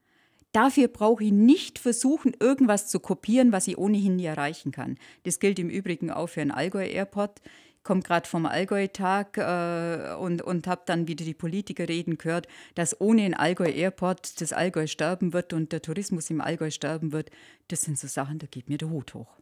Dafür 0.52 0.88
brauche 0.88 1.25
ich 1.25 1.33
nicht 1.33 1.78
versuchen, 1.78 2.35
irgendwas 2.40 2.88
zu 2.88 2.99
kopieren, 2.99 3.52
was 3.52 3.69
ich 3.69 3.78
ohnehin 3.78 4.16
nie 4.16 4.25
erreichen 4.25 4.73
kann. 4.73 4.99
Das 5.23 5.38
gilt 5.38 5.59
im 5.59 5.71
Übrigen 5.71 6.11
auch 6.11 6.28
für 6.28 6.40
einen 6.40 6.50
Allgäu-Airport. 6.50 7.40
Ich 7.76 7.85
komme 7.85 8.02
gerade 8.02 8.28
vom 8.28 8.47
Allgäu-Tag 8.47 9.38
äh, 9.38 10.14
und, 10.16 10.42
und 10.42 10.66
habe 10.66 10.83
dann 10.87 11.09
wieder 11.09 11.25
die 11.25 11.35
Politiker 11.35 11.88
reden 11.88 12.19
gehört, 12.19 12.49
dass 12.75 13.00
ohne 13.00 13.23
einen 13.23 13.35
Allgäu-Airport 13.35 14.40
das 14.40 14.52
Allgäu 14.52 14.87
sterben 14.87 15.33
wird 15.33 15.52
und 15.52 15.73
der 15.73 15.83
Tourismus 15.83 16.28
im 16.30 16.40
Allgäu 16.40 16.71
sterben 16.71 17.12
wird. 17.12 17.30
Das 17.69 17.83
sind 17.83 17.99
so 17.99 18.09
Sachen, 18.09 18.38
da 18.38 18.47
geht 18.47 18.69
mir 18.69 18.76
der 18.76 18.90
Hut 18.90 19.14
hoch. 19.14 19.40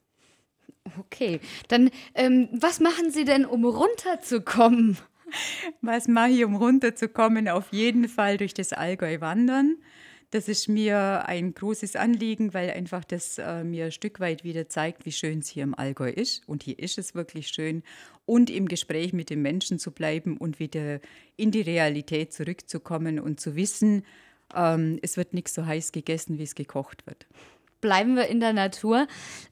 Okay, 0.98 1.40
dann 1.68 1.90
ähm, 2.14 2.48
was 2.52 2.80
machen 2.80 3.10
Sie 3.10 3.24
denn, 3.24 3.44
um 3.44 3.64
runterzukommen? 3.64 4.98
Was 5.82 6.08
mache 6.08 6.30
ich, 6.30 6.44
um 6.44 6.56
runterzukommen? 6.56 7.48
Auf 7.48 7.72
jeden 7.72 8.08
Fall 8.08 8.38
durch 8.38 8.54
das 8.54 8.72
Allgäu 8.72 9.20
wandern. 9.20 9.76
Das 10.30 10.46
ist 10.46 10.68
mir 10.68 11.26
ein 11.26 11.54
großes 11.54 11.96
Anliegen, 11.96 12.52
weil 12.52 12.70
einfach 12.70 13.02
das 13.02 13.38
äh, 13.38 13.64
mir 13.64 13.86
ein 13.86 13.92
Stück 13.92 14.20
weit 14.20 14.44
wieder 14.44 14.68
zeigt, 14.68 15.06
wie 15.06 15.12
schön 15.12 15.38
es 15.38 15.48
hier 15.48 15.62
im 15.62 15.74
Allgäu 15.74 16.10
ist. 16.10 16.46
Und 16.46 16.62
hier 16.62 16.78
ist 16.78 16.98
es 16.98 17.14
wirklich 17.14 17.48
schön. 17.48 17.82
Und 18.26 18.50
im 18.50 18.68
Gespräch 18.68 19.14
mit 19.14 19.30
den 19.30 19.40
Menschen 19.40 19.78
zu 19.78 19.90
bleiben 19.90 20.36
und 20.36 20.58
wieder 20.58 21.00
in 21.36 21.50
die 21.50 21.62
Realität 21.62 22.34
zurückzukommen 22.34 23.18
und 23.18 23.40
zu 23.40 23.56
wissen, 23.56 24.04
ähm, 24.54 24.98
es 25.00 25.16
wird 25.16 25.32
nichts 25.32 25.54
so 25.54 25.64
heiß 25.64 25.92
gegessen, 25.92 26.38
wie 26.38 26.42
es 26.42 26.54
gekocht 26.54 27.06
wird. 27.06 27.26
Bleiben 27.80 28.14
wir 28.14 28.26
in 28.26 28.40
der 28.40 28.52
Natur. 28.52 29.06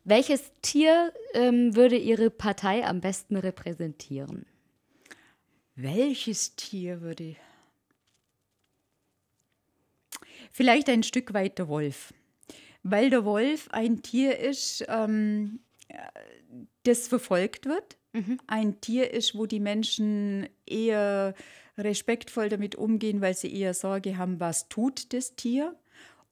Welches 0.05 0.53
Tier 0.61 1.13
ähm, 1.33 1.75
würde 1.75 1.97
Ihre 1.97 2.29
Partei 2.29 2.85
am 2.85 3.01
besten 3.01 3.37
repräsentieren? 3.37 4.45
Welches 5.75 6.57
Tier 6.57 7.01
würde 7.01 7.37
Vielleicht 10.57 10.89
ein 10.89 11.03
Stück 11.03 11.35
weit 11.35 11.59
der 11.59 11.69
Wolf. 11.69 12.15
Weil 12.83 13.11
der 13.11 13.27
Wolf 13.27 13.69
ein 13.73 14.01
Tier 14.01 14.39
ist, 14.39 14.87
ähm, 14.89 15.61
das 16.83 17.09
verfolgt 17.09 17.67
wird. 17.67 17.99
Mhm. 18.15 18.39
Ein 18.47 18.81
Tier 18.81 19.13
ist, 19.13 19.35
wo 19.35 19.45
die 19.45 19.61
Menschen 19.61 20.49
eher 20.65 21.35
respektvoll 21.77 22.49
damit 22.49 22.75
umgehen, 22.75 23.21
weil 23.21 23.35
sie 23.37 23.55
eher 23.55 23.75
Sorge 23.75 24.17
haben, 24.17 24.41
was 24.41 24.71
tut 24.71 25.13
das 25.13 25.37
Tier. 25.37 25.77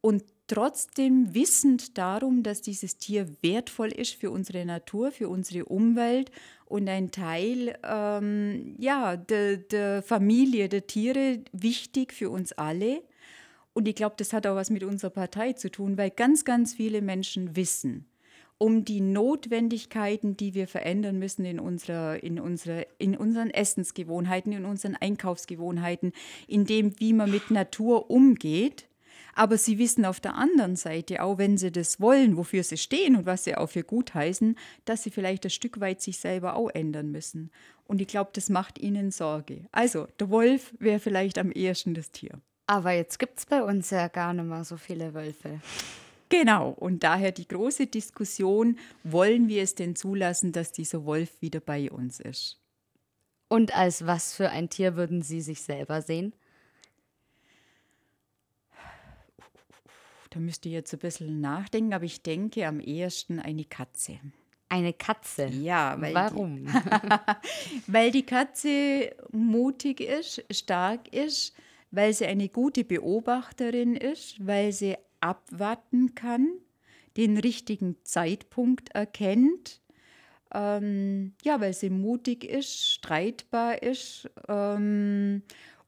Und 0.00 0.24
trotzdem 0.46 1.34
wissend 1.34 1.98
darum, 1.98 2.42
dass 2.42 2.62
dieses 2.62 2.96
Tier 2.96 3.28
wertvoll 3.42 3.92
ist 3.92 4.14
für 4.14 4.30
unsere 4.30 4.64
Natur, 4.64 5.12
für 5.12 5.28
unsere 5.28 5.66
Umwelt 5.66 6.30
und 6.64 6.88
ein 6.88 7.10
Teil 7.10 7.78
ähm, 7.86 8.74
ja, 8.78 9.18
der, 9.18 9.58
der 9.58 10.02
Familie 10.02 10.70
der 10.70 10.86
Tiere 10.86 11.40
wichtig 11.52 12.14
für 12.14 12.30
uns 12.30 12.52
alle. 12.52 13.02
Und 13.74 13.86
ich 13.86 13.94
glaube, 13.94 14.14
das 14.16 14.32
hat 14.32 14.46
auch 14.46 14.56
was 14.56 14.70
mit 14.70 14.84
unserer 14.84 15.10
Partei 15.10 15.52
zu 15.52 15.70
tun, 15.70 15.98
weil 15.98 16.10
ganz, 16.10 16.44
ganz 16.44 16.74
viele 16.74 17.02
Menschen 17.02 17.56
wissen 17.56 18.06
um 18.58 18.84
die 18.84 19.00
Notwendigkeiten, 19.00 20.36
die 20.36 20.54
wir 20.54 20.68
verändern 20.68 21.18
müssen 21.18 21.44
in, 21.44 21.58
unserer, 21.58 22.22
in, 22.22 22.38
unserer, 22.38 22.86
in 22.98 23.16
unseren 23.16 23.50
Essensgewohnheiten, 23.50 24.52
in 24.52 24.64
unseren 24.64 24.96
Einkaufsgewohnheiten, 24.96 26.12
in 26.46 26.64
dem, 26.64 26.98
wie 27.00 27.12
man 27.12 27.30
mit 27.30 27.50
Natur 27.50 28.10
umgeht. 28.10 28.86
Aber 29.34 29.58
sie 29.58 29.78
wissen 29.78 30.04
auf 30.04 30.20
der 30.20 30.36
anderen 30.36 30.76
Seite, 30.76 31.22
auch 31.22 31.38
wenn 31.38 31.58
sie 31.58 31.72
das 31.72 32.00
wollen, 32.00 32.36
wofür 32.36 32.62
sie 32.62 32.76
stehen 32.76 33.16
und 33.16 33.26
was 33.26 33.44
sie 33.44 33.56
auch 33.56 33.68
für 33.68 33.82
gut 33.82 34.14
heißen, 34.14 34.56
dass 34.84 35.02
sie 35.02 35.10
vielleicht 35.10 35.44
ein 35.44 35.50
Stück 35.50 35.80
weit 35.80 36.00
sich 36.00 36.18
selber 36.18 36.54
auch 36.54 36.70
ändern 36.70 37.10
müssen. 37.10 37.50
Und 37.86 38.00
ich 38.00 38.06
glaube, 38.06 38.30
das 38.32 38.48
macht 38.48 38.78
ihnen 38.78 39.10
Sorge. 39.10 39.66
Also, 39.72 40.06
der 40.20 40.30
Wolf 40.30 40.72
wäre 40.78 41.00
vielleicht 41.00 41.38
am 41.38 41.50
ehesten 41.50 41.94
das 41.94 42.12
Tier. 42.12 42.40
Aber 42.66 42.92
jetzt 42.92 43.18
gibt 43.18 43.38
es 43.38 43.46
bei 43.46 43.62
uns 43.62 43.90
ja 43.90 44.08
gar 44.08 44.32
nicht 44.32 44.46
mehr 44.46 44.64
so 44.64 44.76
viele 44.76 45.12
Wölfe. 45.14 45.60
Genau, 46.30 46.70
und 46.70 47.04
daher 47.04 47.30
die 47.30 47.46
große 47.46 47.86
Diskussion, 47.86 48.78
wollen 49.02 49.48
wir 49.48 49.62
es 49.62 49.74
denn 49.74 49.94
zulassen, 49.94 50.52
dass 50.52 50.72
dieser 50.72 51.04
Wolf 51.04 51.42
wieder 51.42 51.60
bei 51.60 51.90
uns 51.90 52.20
ist? 52.20 52.58
Und 53.48 53.76
als 53.76 54.06
was 54.06 54.34
für 54.34 54.50
ein 54.50 54.70
Tier 54.70 54.96
würden 54.96 55.22
Sie 55.22 55.40
sich 55.40 55.62
selber 55.62 56.02
sehen? 56.02 56.34
Da 60.30 60.40
müsste 60.40 60.68
ich 60.68 60.74
jetzt 60.74 60.92
ein 60.92 60.98
bisschen 60.98 61.40
nachdenken, 61.40 61.94
aber 61.94 62.04
ich 62.04 62.22
denke 62.22 62.66
am 62.66 62.80
ehesten 62.80 63.38
eine 63.38 63.64
Katze. 63.64 64.18
Eine 64.68 64.92
Katze? 64.92 65.46
Ja, 65.46 66.00
weil 66.00 66.14
warum? 66.14 66.66
Die, 66.66 66.72
weil 67.86 68.10
die 68.10 68.26
Katze 68.26 69.14
mutig 69.30 70.00
ist, 70.00 70.44
stark 70.50 71.14
ist, 71.14 71.54
weil 71.94 72.12
sie 72.12 72.26
eine 72.26 72.48
gute 72.48 72.84
Beobachterin 72.84 73.96
ist, 73.96 74.44
weil 74.46 74.72
sie 74.72 74.96
abwarten 75.20 76.14
kann, 76.14 76.48
den 77.16 77.38
richtigen 77.38 77.96
Zeitpunkt 78.02 78.90
erkennt, 78.94 79.80
ähm, 80.52 81.34
ja, 81.42 81.60
weil 81.60 81.72
sie 81.72 81.90
mutig 81.90 82.44
ist, 82.44 82.90
streitbar 82.90 83.82
ist 83.82 84.28
ähm, 84.48 85.42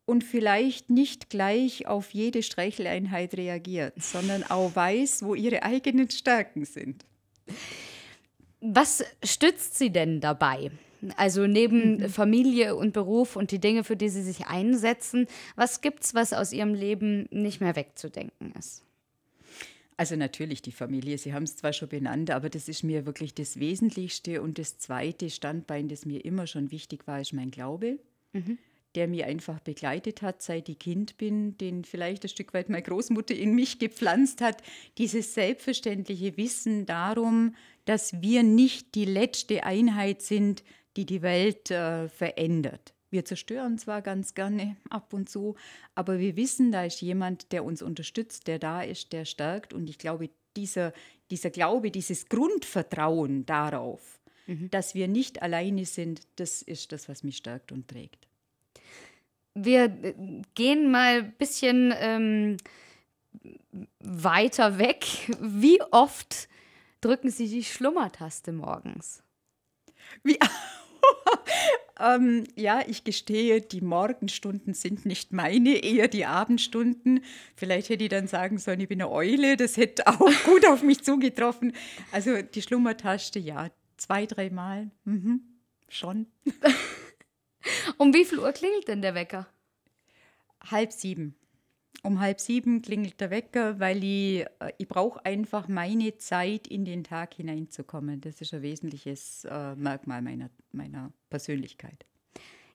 und 0.05 0.25
vielleicht 0.25 0.91
nicht 0.91 1.31
gleich 1.31 1.87
auf 1.87 2.11
jede 2.13 2.43
Streicheleinheit 2.43 3.37
reagiert, 3.37 3.95
sondern 4.01 4.45
auch 4.45 4.75
weiß, 4.75 5.25
wo 5.25 5.35
ihre 5.35 5.63
eigenen 5.63 6.11
Stärken 6.11 6.65
sind. 6.65 7.05
Was 8.61 9.05
stützt 9.23 9.79
sie 9.79 9.91
denn 9.91 10.21
dabei? 10.21 10.71
Also 11.17 11.47
neben 11.47 11.99
mhm. 11.99 12.09
Familie 12.09 12.75
und 12.77 12.93
Beruf 12.93 13.37
und 13.37 13.51
die 13.51 13.59
Dinge, 13.59 13.85
für 13.85 13.97
die 13.97 14.09
sie 14.09 14.23
sich 14.23 14.47
einsetzen, 14.47 15.27
was 15.55 15.81
gibt's, 15.81 16.15
was 16.15 16.33
aus 16.33 16.53
ihrem 16.53 16.75
Leben 16.75 17.29
nicht 17.31 17.61
mehr 17.61 17.77
wegzudenken 17.77 18.53
ist? 18.59 18.83
Also 19.99 20.15
natürlich 20.15 20.61
die 20.61 20.73
Familie, 20.73 21.17
Sie 21.17 21.33
haben 21.33 21.45
es 21.45 21.57
zwar 21.57 21.73
schon 21.73 21.89
benannt, 21.89 22.31
aber 22.31 22.51
das 22.51 22.69
ist 22.69 22.83
mir 22.83 23.07
wirklich 23.07 23.35
das 23.35 23.59
Wesentlichste. 23.59 24.43
Und 24.43 24.59
das 24.59 24.79
zweite 24.79 25.31
Standbein, 25.31 25.89
das 25.89 26.05
mir 26.05 26.25
immer 26.25 26.47
schon 26.47 26.71
wichtig 26.71 27.07
war, 27.07 27.21
ist 27.21 27.33
mein 27.33 27.51
Glaube, 27.51 27.99
mhm. 28.35 28.59
der 28.95 29.09
mir 29.09 29.27
einfach 29.27 29.59
begleitet 29.61 30.21
hat, 30.21 30.43
seit 30.43 30.69
ich 30.69 30.79
Kind 30.79 31.17
bin, 31.17 31.57
den 31.57 31.85
vielleicht 31.85 32.25
ein 32.25 32.29
Stück 32.29 32.53
weit 32.53 32.69
meine 32.69 32.83
Großmutter 32.83 33.35
in 33.35 33.55
mich 33.55 33.79
gepflanzt 33.79 34.43
hat. 34.43 34.63
Dieses 34.99 35.33
selbstverständliche 35.33 36.37
Wissen 36.37 36.85
darum, 36.85 37.55
dass 37.87 38.21
wir 38.21 38.43
nicht 38.43 38.95
die 38.95 39.07
letzte 39.07 39.65
Einheit 39.65 40.21
sind, 40.21 40.63
die 40.97 41.07
die 41.07 41.23
Welt 41.23 41.71
äh, 41.71 42.09
verändert. 42.09 42.95
Wir 43.11 43.25
zerstören 43.25 43.79
zwar 43.79 44.03
ganz 44.03 44.35
gerne 44.35 44.77
ab 44.91 45.13
und 45.13 45.31
zu, 45.31 45.55
aber 45.95 46.19
wir 46.19 46.37
wissen, 46.37 46.73
da 46.73 46.85
ist 46.85 47.01
jemand, 47.01 47.53
der 47.53 47.65
uns 47.65 47.81
unterstützt, 47.81 48.47
der 48.47 48.59
da 48.59 48.83
ist, 48.83 49.13
der 49.13 49.25
stärkt. 49.25 49.73
Und 49.73 49.89
ich 49.89 49.99
glaube, 49.99 50.31
dieser, 50.57 50.93
dieser 51.31 51.51
Glaube, 51.51 51.91
dieses 51.91 52.29
Grundvertrauen 52.29 53.47
darauf, 53.47 54.21
mhm. 54.47 54.71
dass 54.71 54.95
wir 54.95 55.07
nicht 55.07 55.41
alleine 55.43 55.85
sind, 55.85 56.23
das 56.37 56.63
ist 56.63 56.93
das, 56.93 57.09
was 57.09 57.23
mich 57.23 57.37
stärkt 57.37 57.71
und 57.71 57.89
trägt. 57.89 58.27
Wir 59.55 59.85
äh, 59.85 60.15
gehen 60.55 60.91
mal 60.91 61.23
ein 61.23 61.33
bisschen 61.39 61.95
ähm, 61.99 62.57
weiter 64.01 64.79
weg. 64.79 65.07
Wie 65.41 65.81
oft 65.91 66.49
drücken 67.01 67.31
Sie 67.31 67.49
die 67.49 67.65
Schlummertaste 67.65 68.53
morgens? 68.53 69.23
Wie? 70.23 70.39
ähm, 72.01 72.45
ja, 72.57 72.83
ich 72.87 73.05
gestehe, 73.05 73.61
die 73.61 73.81
Morgenstunden 73.81 74.75
sind 74.75 75.07
nicht 75.07 75.33
meine, 75.33 75.83
eher 75.83 76.09
die 76.09 76.27
Abendstunden. 76.27 77.25
Vielleicht 77.55 77.89
hätte 77.89 78.05
ich 78.05 78.11
dann 78.11 78.27
sagen 78.27 78.59
sollen, 78.59 78.81
ich 78.81 78.89
bin 78.89 79.01
eine 79.01 79.11
Eule, 79.11 79.57
das 79.57 79.77
hätte 79.77 80.07
auch 80.07 80.45
gut 80.45 80.67
auf 80.67 80.83
mich 80.83 81.03
zugetroffen. 81.03 81.73
Also 82.13 82.43
die 82.43 82.63
Schlummertaste, 82.63 83.39
ja, 83.39 83.71
zwei, 83.97 84.27
dreimal, 84.27 84.91
mhm, 85.05 85.41
schon. 85.89 86.27
um 87.99 88.13
wie 88.15 88.25
viel 88.25 88.39
Uhr 88.39 88.53
klingelt 88.53 88.89
denn 88.89 89.03
der 89.03 89.15
Wecker? 89.15 89.47
Halb 90.71 90.93
sieben. 90.93 91.37
Um 92.03 92.21
halb 92.21 92.41
sieben 92.41 92.83
klingelt 92.83 93.21
der 93.21 93.31
Wecker, 93.31 93.81
weil 93.81 94.05
ich, 94.05 94.41
äh, 94.61 94.73
ich 94.79 94.89
brauche 94.89 95.25
einfach 95.25 95.69
meine 95.69 96.17
Zeit, 96.19 96.67
in 96.67 96.85
den 96.85 97.05
Tag 97.05 97.35
hineinzukommen. 97.35 98.21
Das 98.21 98.41
ist 98.41 98.55
ein 98.55 98.63
wesentliches 98.63 99.45
äh, 99.45 99.75
Merkmal 99.75 100.23
meiner, 100.23 100.51
meiner 100.73 101.13
Persönlichkeit. 101.31 102.05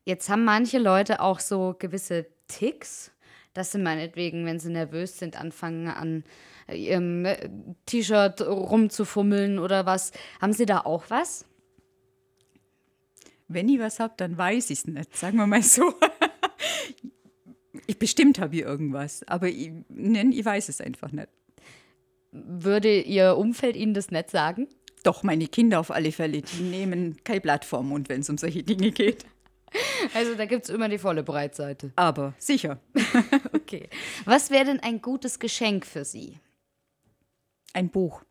Jetzt 0.03 0.29
haben 0.29 0.43
manche 0.43 0.79
Leute 0.79 1.21
auch 1.21 1.39
so 1.39 1.75
gewisse 1.77 2.25
Ticks, 2.47 3.11
dass 3.53 3.71
sie 3.71 3.77
meinetwegen, 3.77 4.45
wenn 4.45 4.59
sie 4.59 4.71
nervös 4.71 5.19
sind, 5.19 5.39
anfangen 5.39 5.87
an 5.87 6.23
ihrem 6.73 7.25
äh, 7.25 7.49
T-Shirt 7.85 8.41
rumzufummeln 8.41 9.59
oder 9.59 9.85
was. 9.85 10.11
Haben 10.41 10.53
Sie 10.53 10.65
da 10.65 10.81
auch 10.81 11.05
was? 11.09 11.45
Wenn 13.47 13.67
ich 13.67 13.79
was 13.79 13.99
habe, 13.99 14.13
dann 14.17 14.37
weiß 14.37 14.69
ich 14.69 14.79
es 14.79 14.87
nicht, 14.87 15.15
sagen 15.15 15.37
wir 15.37 15.47
mal 15.47 15.61
so. 15.61 15.93
Ich 18.01 18.09
bestimmt 18.09 18.39
habe 18.39 18.55
ich 18.55 18.61
irgendwas, 18.63 19.23
aber 19.27 19.47
ich, 19.47 19.71
nein, 19.89 20.31
ich 20.31 20.43
weiß 20.43 20.69
es 20.69 20.81
einfach 20.81 21.11
nicht. 21.11 21.29
Würde 22.31 22.99
Ihr 22.99 23.37
Umfeld 23.37 23.75
Ihnen 23.75 23.93
das 23.93 24.09
nicht 24.09 24.31
sagen? 24.31 24.67
Doch, 25.03 25.21
meine 25.21 25.47
Kinder 25.47 25.79
auf 25.79 25.91
alle 25.91 26.11
Fälle, 26.11 26.41
die 26.41 26.63
nehmen 26.63 27.23
kein 27.23 27.41
Blatt 27.41 27.63
vorm 27.63 27.89
Mund, 27.89 28.09
wenn 28.09 28.21
es 28.21 28.29
um 28.29 28.39
solche 28.39 28.63
Dinge 28.63 28.89
geht. 28.91 29.25
Also 30.15 30.33
da 30.33 30.45
gibt 30.45 30.63
es 30.63 30.69
immer 30.71 30.89
die 30.89 30.97
volle 30.97 31.21
Breitseite. 31.21 31.91
Aber 31.95 32.33
sicher. 32.39 32.79
okay. 33.53 33.87
Was 34.25 34.49
wäre 34.49 34.65
denn 34.65 34.79
ein 34.79 35.01
gutes 35.01 35.37
Geschenk 35.37 35.85
für 35.85 36.03
Sie? 36.03 36.39
Ein 37.73 37.89
Buch. 37.89 38.23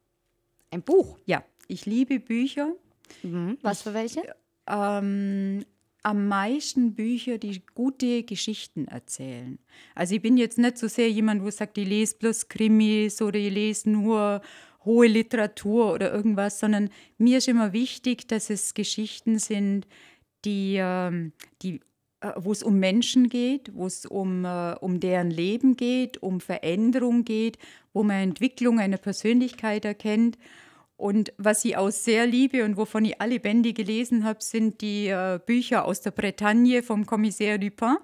Ein 0.72 0.82
Buch? 0.82 1.16
Ja, 1.26 1.44
ich 1.68 1.86
liebe 1.86 2.18
Bücher. 2.18 2.74
Mhm. 3.22 3.56
Was 3.62 3.82
für 3.82 3.94
welche? 3.94 4.22
Ähm, 4.66 5.64
am 6.02 6.28
meisten 6.28 6.94
Bücher, 6.94 7.38
die 7.38 7.62
gute 7.74 8.22
Geschichten 8.22 8.88
erzählen. 8.88 9.58
Also 9.94 10.14
ich 10.14 10.22
bin 10.22 10.36
jetzt 10.36 10.58
nicht 10.58 10.78
so 10.78 10.88
sehr 10.88 11.10
jemand, 11.10 11.42
wo 11.42 11.50
sagt, 11.50 11.76
ich 11.78 11.86
lese 11.86 12.16
bloß 12.16 12.48
Krimis 12.48 13.20
oder 13.20 13.38
ich 13.38 13.52
lese 13.52 13.90
nur 13.90 14.40
hohe 14.84 15.06
Literatur 15.06 15.92
oder 15.92 16.12
irgendwas, 16.12 16.58
sondern 16.58 16.90
mir 17.18 17.38
ist 17.38 17.48
immer 17.48 17.72
wichtig, 17.72 18.28
dass 18.28 18.50
es 18.50 18.74
Geschichten 18.74 19.38
sind, 19.38 19.86
die, 20.44 20.76
ähm, 20.78 21.32
die 21.62 21.80
äh, 22.20 22.32
wo 22.36 22.52
es 22.52 22.62
um 22.62 22.78
Menschen 22.78 23.28
geht, 23.28 23.74
wo 23.74 23.86
es 23.86 24.06
um, 24.06 24.44
äh, 24.44 24.74
um 24.80 25.00
deren 25.00 25.30
Leben 25.30 25.76
geht, 25.76 26.22
um 26.22 26.40
Veränderung 26.40 27.24
geht, 27.24 27.58
wo 27.92 28.02
man 28.02 28.16
Entwicklung 28.16 28.78
einer 28.78 28.98
Persönlichkeit 28.98 29.84
erkennt. 29.84 30.38
Und 31.00 31.32
was 31.38 31.64
ich 31.64 31.78
auch 31.78 31.88
sehr 31.88 32.26
liebe 32.26 32.62
und 32.62 32.76
wovon 32.76 33.06
ich 33.06 33.18
alle 33.22 33.40
Bände 33.40 33.72
gelesen 33.72 34.22
habe, 34.22 34.40
sind 34.42 34.82
die 34.82 35.06
äh, 35.06 35.40
Bücher 35.44 35.86
aus 35.86 36.02
der 36.02 36.10
Bretagne 36.10 36.82
vom 36.82 37.06
Kommissär 37.06 37.56
Dupin, 37.56 37.96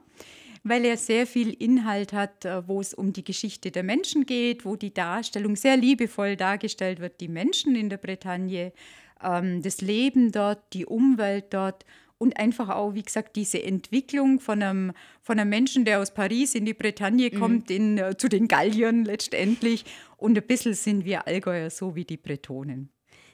weil 0.65 0.83
er 0.87 0.97
sehr 0.97 1.27
viel 1.27 1.53
Inhalt 1.53 2.15
hat, 2.15 2.47
äh, 2.47 2.67
wo 2.67 2.81
es 2.81 2.95
um 2.95 3.13
die 3.13 3.23
Geschichte 3.23 3.71
der 3.71 3.83
Menschen 3.83 4.25
geht, 4.25 4.65
wo 4.65 4.77
die 4.77 4.95
Darstellung 4.95 5.57
sehr 5.57 5.77
liebevoll 5.77 6.37
dargestellt 6.37 6.99
wird, 7.01 7.21
die 7.21 7.29
Menschen 7.29 7.77
in 7.77 7.91
der 7.91 7.99
Bretagne, 7.99 8.73
ähm, 9.23 9.61
das 9.61 9.83
Leben 9.83 10.33
dort, 10.33 10.73
die 10.73 10.87
Umwelt 10.87 11.53
dort 11.53 11.85
und 12.19 12.39
einfach 12.39 12.71
auch, 12.71 12.95
wie 12.95 13.03
gesagt, 13.03 13.37
diese 13.37 13.63
Entwicklung 13.63 14.41
von 14.41 14.63
einem, 14.63 14.93
von 15.23 15.39
einem 15.39 15.51
Menschen, 15.51 15.85
der 15.85 16.01
aus 16.01 16.15
Paris 16.15 16.55
in 16.55 16.65
die 16.65 16.75
Bretagne 16.75 17.31
mhm. 17.33 17.39
kommt, 17.39 17.71
in, 17.71 17.99
äh, 17.99 18.17
zu 18.17 18.29
den 18.29 18.49
Galliern 18.49 19.05
letztendlich. 19.05 19.85
Und 20.17 20.37
ein 20.37 20.47
bisschen 20.47 20.75
sind 20.75 21.05
wir 21.05 21.27
Allgäuer 21.27 21.71
so 21.71 21.95
wie 21.95 22.05
die 22.05 22.17
Bretonen. 22.17 22.91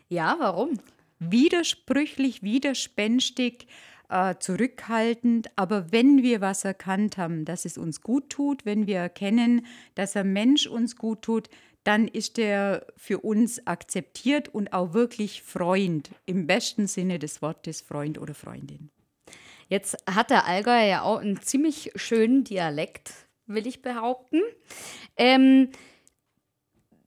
Ja, 0.09 0.37
warum? 0.39 0.79
Widersprüchlich, 1.21 2.43
widerspenstig, 2.43 3.69
äh, 4.09 4.35
zurückhaltend. 4.39 5.49
Aber 5.57 5.93
wenn 5.93 6.23
wir 6.23 6.41
was 6.41 6.65
erkannt 6.65 7.17
haben, 7.17 7.45
dass 7.45 7.65
es 7.65 7.79
uns 7.79 8.01
gut 8.01 8.31
tut, 8.31 8.67
wenn 8.67 8.87
wir 8.87 8.99
erkennen, 8.99 9.65
dass 9.95 10.17
ein 10.17 10.33
Mensch 10.33 10.67
uns 10.67 10.97
gut 10.97 11.23
tut, 11.23 11.49
dann 11.85 12.07
ist 12.07 12.39
er 12.39 12.87
für 12.97 13.19
uns 13.21 13.67
akzeptiert 13.67 14.49
und 14.49 14.73
auch 14.73 14.93
wirklich 14.95 15.43
Freund, 15.43 16.11
im 16.27 16.47
besten 16.47 16.87
Sinne 16.87 17.19
des 17.19 17.43
Wortes 17.43 17.81
Freund 17.81 18.19
oder 18.19 18.35
Freundin. 18.35 18.91
Jetzt 19.69 19.97
hat 20.09 20.31
der 20.31 20.47
Allgäuer 20.47 20.85
ja 20.85 21.03
auch 21.03 21.19
einen 21.19 21.41
ziemlich 21.41 21.93
schönen 21.97 22.45
Dialekt, 22.45 23.27
will 23.47 23.67
ich 23.67 23.83
behaupten. 23.83 24.41
Ähm, 25.17 25.71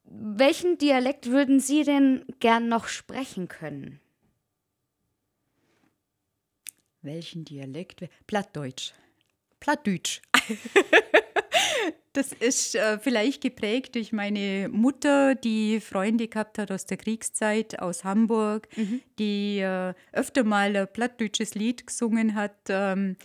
welchen 0.04 0.78
Dialekt 0.78 1.30
würden 1.30 1.60
Sie 1.60 1.84
denn 1.84 2.26
gern 2.40 2.68
noch 2.68 2.88
sprechen 2.88 3.48
können? 3.48 4.00
Welchen 7.02 7.46
Dialekt? 7.46 8.06
Plattdeutsch. 8.26 8.94
Plattdeutsch. 9.60 10.22
Das 12.14 12.32
ist 12.32 12.76
äh, 12.76 12.98
vielleicht 12.98 13.42
geprägt 13.42 13.96
durch 13.96 14.14
meine 14.14 14.70
Mutter, 14.70 15.36
die 15.36 15.82
Freunde 15.82 16.30
gehabt 16.30 16.58
hat 16.58 16.72
aus 16.72 16.86
der 16.86 16.96
Kriegszeit 16.96 17.80
aus 17.80 18.06
Hamburg, 18.06 18.70
mhm. 18.78 19.02
die 19.20 19.60
äh, 19.60 19.94
öfter 20.14 20.46
mal 20.46 20.76
ein 20.76 20.88
plattdeutsches 20.92 21.56
Lied 21.56 21.86
gesungen 21.88 22.36
hat. 22.36 22.56
Ähm, 22.70 23.18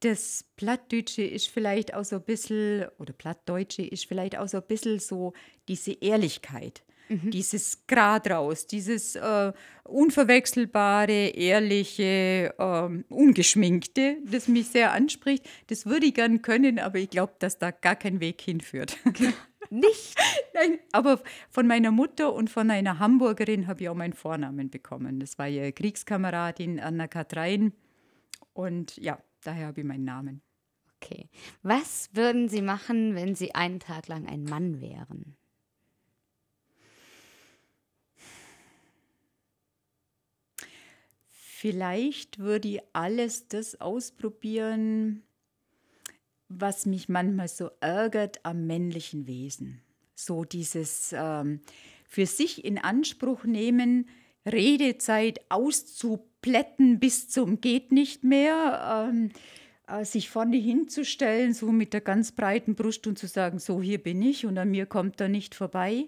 das 0.00 0.44
Plattdeutsche 0.56 1.22
ist 1.22 1.48
vielleicht 1.48 1.94
auch 1.94 2.04
so 2.04 2.16
ein 2.16 2.22
bisschen, 2.22 2.86
oder 2.98 3.12
Plattdeutsche 3.12 3.82
ist 3.82 4.06
vielleicht 4.06 4.36
auch 4.36 4.48
so 4.48 4.58
ein 4.58 4.66
bisschen 4.66 4.98
so 4.98 5.32
diese 5.68 5.92
Ehrlichkeit. 5.92 6.82
Mhm. 7.08 7.30
Dieses 7.30 7.86
Grad 7.86 8.30
raus, 8.30 8.66
dieses 8.66 9.16
äh, 9.16 9.52
unverwechselbare, 9.84 11.28
ehrliche, 11.28 12.54
äh, 12.58 13.12
ungeschminkte, 13.12 14.18
das 14.24 14.48
mich 14.48 14.68
sehr 14.68 14.92
anspricht. 14.92 15.48
Das 15.68 15.86
würde 15.86 16.06
ich 16.06 16.14
gern 16.14 16.42
können, 16.42 16.78
aber 16.78 16.98
ich 16.98 17.10
glaube, 17.10 17.34
dass 17.38 17.58
da 17.58 17.70
gar 17.70 17.96
kein 17.96 18.20
Weg 18.20 18.40
hinführt. 18.40 18.96
Nicht? 19.70 20.14
Nein, 20.54 20.78
aber 20.92 21.20
von 21.50 21.66
meiner 21.66 21.90
Mutter 21.90 22.32
und 22.32 22.50
von 22.50 22.70
einer 22.70 22.98
Hamburgerin 22.98 23.66
habe 23.66 23.82
ich 23.82 23.88
auch 23.88 23.94
meinen 23.94 24.12
Vornamen 24.12 24.70
bekommen. 24.70 25.20
Das 25.20 25.38
war 25.38 25.48
ihre 25.48 25.72
Kriegskameradin 25.72 26.80
Anna-Kathrein. 26.80 27.72
Und 28.52 28.96
ja, 28.96 29.18
daher 29.42 29.68
habe 29.68 29.80
ich 29.80 29.86
meinen 29.86 30.04
Namen. 30.04 30.42
Okay. 30.96 31.28
Was 31.62 32.10
würden 32.14 32.48
Sie 32.48 32.62
machen, 32.62 33.14
wenn 33.14 33.34
Sie 33.34 33.54
einen 33.54 33.80
Tag 33.80 34.08
lang 34.08 34.26
ein 34.26 34.44
Mann 34.44 34.80
wären? 34.80 35.35
Vielleicht 41.66 42.38
würde 42.38 42.68
ich 42.68 42.80
alles 42.92 43.48
das 43.48 43.80
ausprobieren, 43.80 45.24
was 46.48 46.86
mich 46.86 47.08
manchmal 47.08 47.48
so 47.48 47.70
ärgert 47.80 48.38
am 48.44 48.68
männlichen 48.68 49.26
Wesen. 49.26 49.82
So 50.14 50.44
dieses 50.44 51.12
ähm, 51.12 51.58
für 52.04 52.26
sich 52.26 52.64
in 52.64 52.78
Anspruch 52.78 53.42
nehmen, 53.42 54.08
Redezeit 54.46 55.40
auszuplätten 55.48 57.00
bis 57.00 57.28
zum 57.30 57.60
geht 57.60 57.90
nicht 57.90 58.22
mehr, 58.22 59.08
ähm, 59.10 59.30
äh, 59.88 60.04
sich 60.04 60.30
vorne 60.30 60.58
hinzustellen, 60.58 61.52
so 61.52 61.72
mit 61.72 61.94
der 61.94 62.00
ganz 62.00 62.30
breiten 62.30 62.76
Brust 62.76 63.08
und 63.08 63.18
zu 63.18 63.26
sagen, 63.26 63.58
so 63.58 63.82
hier 63.82 63.98
bin 64.00 64.22
ich 64.22 64.46
und 64.46 64.56
an 64.56 64.70
mir 64.70 64.86
kommt 64.86 65.20
er 65.20 65.28
nicht 65.28 65.56
vorbei. 65.56 66.04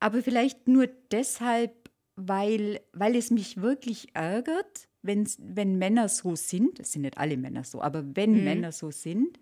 Aber 0.00 0.24
vielleicht 0.24 0.66
nur 0.66 0.88
deshalb, 1.12 1.81
weil, 2.28 2.80
weil 2.92 3.16
es 3.16 3.30
mich 3.30 3.60
wirklich 3.60 4.14
ärgert, 4.14 4.88
wenn 5.02 5.78
Männer 5.78 6.08
so 6.08 6.36
sind, 6.36 6.78
es 6.78 6.92
sind 6.92 7.02
nicht 7.02 7.18
alle 7.18 7.36
Männer 7.36 7.64
so, 7.64 7.82
aber 7.82 8.04
wenn 8.14 8.38
mhm. 8.38 8.44
Männer 8.44 8.72
so 8.72 8.90
sind, 8.90 9.38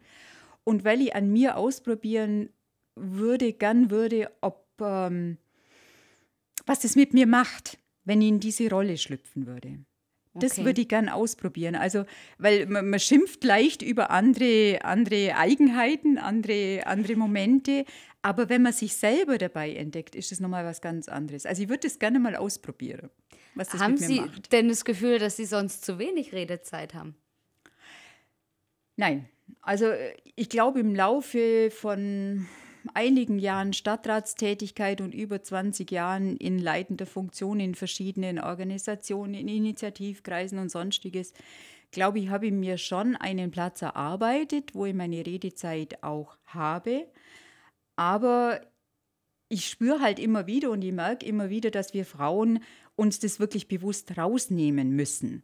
und 0.65 0.85
weil 0.85 1.01
ich 1.01 1.15
an 1.15 1.33
mir 1.33 1.57
ausprobieren 1.57 2.51
würde, 2.95 3.53
gern 3.53 3.91
würde, 3.91 4.31
ob 4.41 4.67
ähm, 4.81 5.39
was 6.67 6.85
es 6.85 6.97
mit 6.97 7.15
mir 7.15 7.27
macht, 7.27 7.79
wenn 8.05 8.21
ich 8.21 8.29
in 8.29 8.41
diese 8.41 8.71
Rolle 8.71 8.97
schlüpfen 8.97 9.47
würde. 9.47 9.79
Das 10.35 10.53
okay. 10.53 10.65
würde 10.65 10.81
ich 10.83 10.89
gern 10.89 11.09
ausprobieren. 11.09 11.75
Also, 11.75 12.05
weil 12.39 12.67
man, 12.67 12.89
man, 12.89 13.01
schimpft 13.01 13.43
leicht 13.43 13.83
über 13.83 14.11
andere, 14.11 14.79
andere 14.83 15.37
Eigenheiten, 15.37 16.19
andere, 16.19 16.87
andere 16.87 17.17
Momente, 17.17 17.85
aber 18.23 18.49
wenn 18.49 18.63
man 18.63 18.73
sich 18.73 18.95
selber 18.97 19.39
dabei 19.39 19.75
entdeckt, 19.75 20.15
ist 20.15 20.31
es 20.31 20.41
nochmal 20.41 20.65
was 20.65 20.81
ganz 20.81 21.09
anderes. 21.09 21.47
Also 21.47 21.63
ich 21.63 21.69
würde 21.69 21.89
das 21.89 21.99
gerne 21.99 22.21
mal 22.21 22.37
ausprobieren, 22.37 23.11
was 23.55 23.71
das 23.71 23.81
haben 23.81 23.93
mit 23.93 24.01
mir 24.03 24.07
Sie 24.07 24.21
macht. 24.21 24.53
denn 24.53 24.69
das 24.69 24.85
Gefühl, 24.85 25.19
dass 25.19 25.37
Sie 25.37 25.47
sonst 25.47 25.85
zu 25.85 25.99
wenig 25.99 26.33
Redezeit 26.33 26.95
haben? 26.95 27.17
Nein. 28.97 29.29
Also 29.63 29.91
ich 30.37 30.49
glaube, 30.49 30.81
im 30.81 30.95
Laufe 30.95 31.71
von 31.71 32.47
einigen 32.95 33.39
Jahren 33.39 33.73
Stadtratstätigkeit 33.73 35.01
und 35.01 35.15
über 35.15 35.43
20 35.43 35.91
Jahren 35.91 36.37
in 36.37 36.59
leitender 36.59 37.07
Funktion 37.07 37.61
in 37.61 37.75
verschiedenen 37.75 38.39
Organisationen, 38.39 39.35
in 39.35 39.49
Initiativkreisen 39.49 40.59
und 40.59 40.71
sonstiges, 40.71 41.33
glaube 41.91 42.19
ich, 42.21 42.29
habe 42.29 42.47
ich 42.47 42.53
mir 42.53 42.79
schon 42.79 43.17
einen 43.17 43.51
Platz 43.51 43.83
erarbeitet, 43.83 44.75
wo 44.75 44.87
ich 44.87 44.95
meine 44.95 45.27
Redezeit 45.27 46.03
auch 46.03 46.37
habe. 46.45 47.07
Aber 47.97 48.61
ich 49.49 49.67
spüre 49.67 50.01
halt 50.01 50.19
immer 50.19 50.47
wieder 50.47 50.71
und 50.71 50.83
ich 50.83 50.93
merke 50.93 51.27
immer 51.27 51.51
wieder, 51.51 51.71
dass 51.71 51.93
wir 51.93 52.07
Frauen 52.07 52.61
uns 52.97 53.19
das 53.19 53.41
wirklich 53.41 53.69
bewusst 53.69 54.17
rausnehmen 54.17 54.91
müssen. 54.91 55.43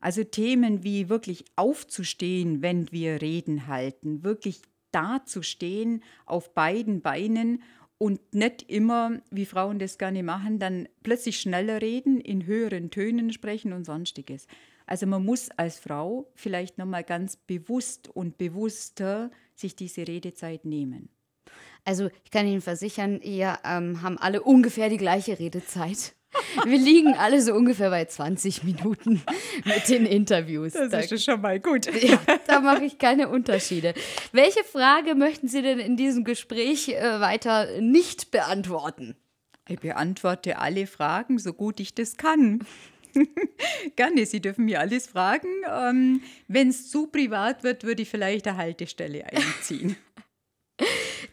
Also 0.00 0.22
Themen 0.24 0.84
wie 0.84 1.08
wirklich 1.08 1.44
aufzustehen, 1.56 2.62
wenn 2.62 2.92
wir 2.92 3.22
Reden 3.22 3.66
halten, 3.66 4.22
wirklich 4.22 4.60
dazustehen 4.92 6.02
auf 6.24 6.54
beiden 6.54 7.00
Beinen 7.00 7.62
und 7.98 8.34
nicht 8.34 8.62
immer, 8.68 9.20
wie 9.30 9.46
Frauen 9.46 9.78
das 9.78 9.98
gerne 9.98 10.22
machen, 10.22 10.58
dann 10.58 10.88
plötzlich 11.02 11.40
schneller 11.40 11.80
reden, 11.80 12.20
in 12.20 12.46
höheren 12.46 12.90
Tönen 12.90 13.32
sprechen 13.32 13.72
und 13.72 13.84
sonstiges. 13.84 14.46
Also 14.86 15.06
man 15.06 15.24
muss 15.24 15.50
als 15.50 15.78
Frau 15.78 16.30
vielleicht 16.34 16.78
nochmal 16.78 17.04
ganz 17.04 17.36
bewusst 17.36 18.08
und 18.08 18.38
bewusster 18.38 19.30
sich 19.54 19.74
diese 19.74 20.06
Redezeit 20.06 20.64
nehmen. 20.64 21.08
Also 21.84 22.10
ich 22.24 22.30
kann 22.30 22.46
Ihnen 22.46 22.60
versichern, 22.60 23.20
wir 23.22 23.58
ähm, 23.64 24.02
haben 24.02 24.18
alle 24.18 24.42
ungefähr 24.42 24.88
die 24.88 24.96
gleiche 24.96 25.38
Redezeit. 25.38 26.14
Wir 26.64 26.78
liegen 26.78 27.14
alle 27.14 27.40
so 27.42 27.54
ungefähr 27.54 27.90
bei 27.90 28.04
20 28.04 28.64
Minuten 28.64 29.22
mit 29.64 29.88
den 29.88 30.06
Interviews. 30.06 30.72
Das 30.72 30.90
da, 30.90 30.98
ist 30.98 31.24
schon 31.24 31.40
mal 31.40 31.60
gut. 31.60 31.86
Ja, 32.02 32.20
da 32.46 32.60
mache 32.60 32.84
ich 32.84 32.98
keine 32.98 33.28
Unterschiede. 33.28 33.94
Welche 34.32 34.64
Frage 34.64 35.14
möchten 35.14 35.48
Sie 35.48 35.62
denn 35.62 35.78
in 35.78 35.96
diesem 35.96 36.24
Gespräch 36.24 36.88
äh, 36.88 37.20
weiter 37.20 37.80
nicht 37.80 38.30
beantworten? 38.30 39.16
Ich 39.68 39.80
beantworte 39.80 40.58
alle 40.58 40.86
Fragen, 40.86 41.38
so 41.38 41.52
gut 41.52 41.80
ich 41.80 41.94
das 41.94 42.16
kann. 42.16 42.60
Gerne, 43.96 44.26
Sie 44.26 44.40
dürfen 44.40 44.66
mir 44.66 44.80
alles 44.80 45.06
fragen. 45.06 45.48
Ähm, 45.68 46.22
Wenn 46.48 46.68
es 46.68 46.90
zu 46.90 47.08
privat 47.08 47.64
wird, 47.64 47.84
würde 47.84 48.02
ich 48.02 48.10
vielleicht 48.10 48.46
eine 48.46 48.56
Haltestelle 48.56 49.24
einziehen. 49.26 49.96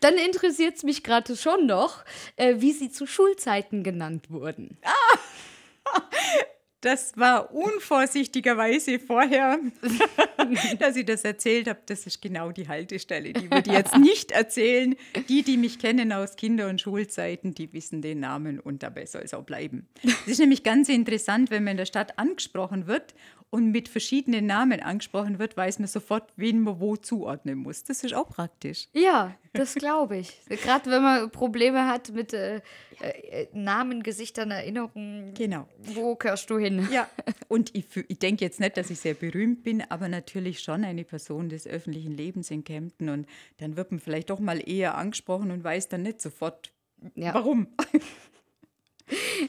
Dann 0.04 0.18
interessiert 0.18 0.76
es 0.76 0.84
mich 0.84 1.04
gerade 1.04 1.36
schon 1.38 1.66
noch, 1.66 2.04
äh, 2.36 2.56
wie 2.58 2.74
sie 2.74 2.92
zu 2.92 3.06
Schulzeiten 3.06 3.84
genannt 3.84 4.30
wurden. 4.30 4.78
Ah, 4.84 6.00
Das 6.84 7.18
war 7.18 7.54
unvorsichtigerweise 7.54 9.00
vorher, 9.00 9.58
dass 10.80 10.98
ich 10.98 11.06
das 11.06 11.24
erzählt 11.24 11.70
habe. 11.70 11.80
Das 11.86 12.06
ist 12.06 12.22
genau 12.22 12.52
die 12.52 12.68
Haltestelle. 12.68 13.32
Die 13.32 13.50
würde 13.50 13.70
ich 13.70 13.78
jetzt 13.78 13.98
nicht 13.98 14.32
erzählen. 14.32 14.98
Die, 15.30 15.44
die 15.44 15.56
mich 15.56 15.80
kennen 15.80 16.12
aus 16.12 16.36
Kinder- 16.36 16.68
und 16.68 16.82
Schulzeiten, 16.82 17.54
die 17.54 17.72
wissen 17.72 18.02
den 18.02 18.20
Namen 18.20 18.60
und 18.60 18.84
dabei 18.84 19.06
soll 19.06 19.22
es 19.22 19.34
auch 19.34 19.46
bleiben. 19.46 19.88
Es 20.04 20.34
ist 20.34 20.40
nämlich 20.40 20.64
ganz 20.64 20.90
interessant, 20.90 21.52
wenn 21.52 21.64
man 21.64 21.72
in 21.72 21.78
der 21.78 21.86
Stadt 21.86 22.20
angesprochen 22.20 22.86
wird 22.86 23.14
und 23.54 23.70
mit 23.70 23.88
verschiedenen 23.88 24.48
Namen 24.48 24.80
angesprochen 24.80 25.38
wird, 25.38 25.56
weiß 25.56 25.78
man 25.78 25.88
sofort, 25.88 26.34
wen 26.38 26.62
man 26.62 26.80
wo 26.80 26.96
zuordnen 26.96 27.60
muss. 27.60 27.84
Das 27.84 28.04
ist 28.04 28.16
auch 28.16 28.28
praktisch. 28.28 28.88
Ja, 28.94 29.36
das 29.54 29.76
glaube 29.76 30.18
ich. 30.18 30.40
Gerade 30.50 30.90
wenn 30.90 31.04
man 31.04 31.30
Probleme 31.30 31.86
hat 31.86 32.10
mit 32.10 32.34
äh, 32.34 32.62
äh, 33.00 33.46
Namen, 33.54 34.02
Gesichtern, 34.02 34.50
Erinnerungen. 34.50 35.36
Genau. 35.36 35.68
Wo 35.78 36.16
gehörst 36.16 36.50
du 36.50 36.58
hin? 36.58 36.90
Ja, 36.92 37.08
und 37.48 37.76
ich, 37.76 37.86
ich 38.08 38.18
denke 38.18 38.44
jetzt 38.44 38.60
nicht, 38.60 38.76
dass 38.76 38.90
ich 38.90 39.00
sehr 39.00 39.14
berühmt 39.14 39.62
bin, 39.62 39.84
aber 39.88 40.08
natürlich 40.08 40.62
schon 40.62 40.84
eine 40.84 41.04
Person 41.04 41.50
des 41.50 41.68
öffentlichen 41.68 42.18
Lebens 42.18 42.50
in 42.50 42.64
Kempten. 42.64 43.10
Und 43.10 43.28
dann 43.60 43.78
wird 43.78 43.92
man 43.92 44.00
vielleicht 44.00 44.32
doch 44.32 44.40
mal 44.40 44.68
eher 44.68 44.98
angesprochen 44.98 45.52
und 45.52 45.64
weiß 45.64 45.90
dann 45.90 46.02
nicht 46.02 46.22
sofort, 46.22 46.72
ja. 47.14 47.36
warum. 47.36 47.68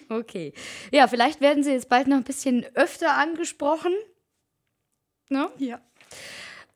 Okay. 0.08 0.52
Ja, 0.90 1.06
vielleicht 1.06 1.40
werden 1.40 1.62
Sie 1.62 1.72
jetzt 1.72 1.88
bald 1.88 2.06
noch 2.08 2.16
ein 2.16 2.24
bisschen 2.24 2.64
öfter 2.74 3.16
angesprochen. 3.16 3.92
Ne? 5.28 5.50
Ja. 5.58 5.80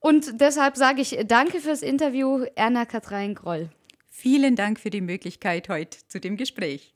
Und 0.01 0.41
deshalb 0.41 0.77
sage 0.77 1.01
ich 1.01 1.19
danke 1.27 1.61
fürs 1.61 1.83
Interview, 1.83 2.45
Erna 2.55 2.85
Kathrein 2.87 3.35
Groll. 3.35 3.69
Vielen 4.09 4.57
Dank 4.57 4.81
für 4.81 4.91
die 4.91 5.01
Möglichkeit 5.01 5.69
heute 5.69 5.99
zu 6.07 6.21
dem 6.21 6.37
Gespräch. 6.37 6.95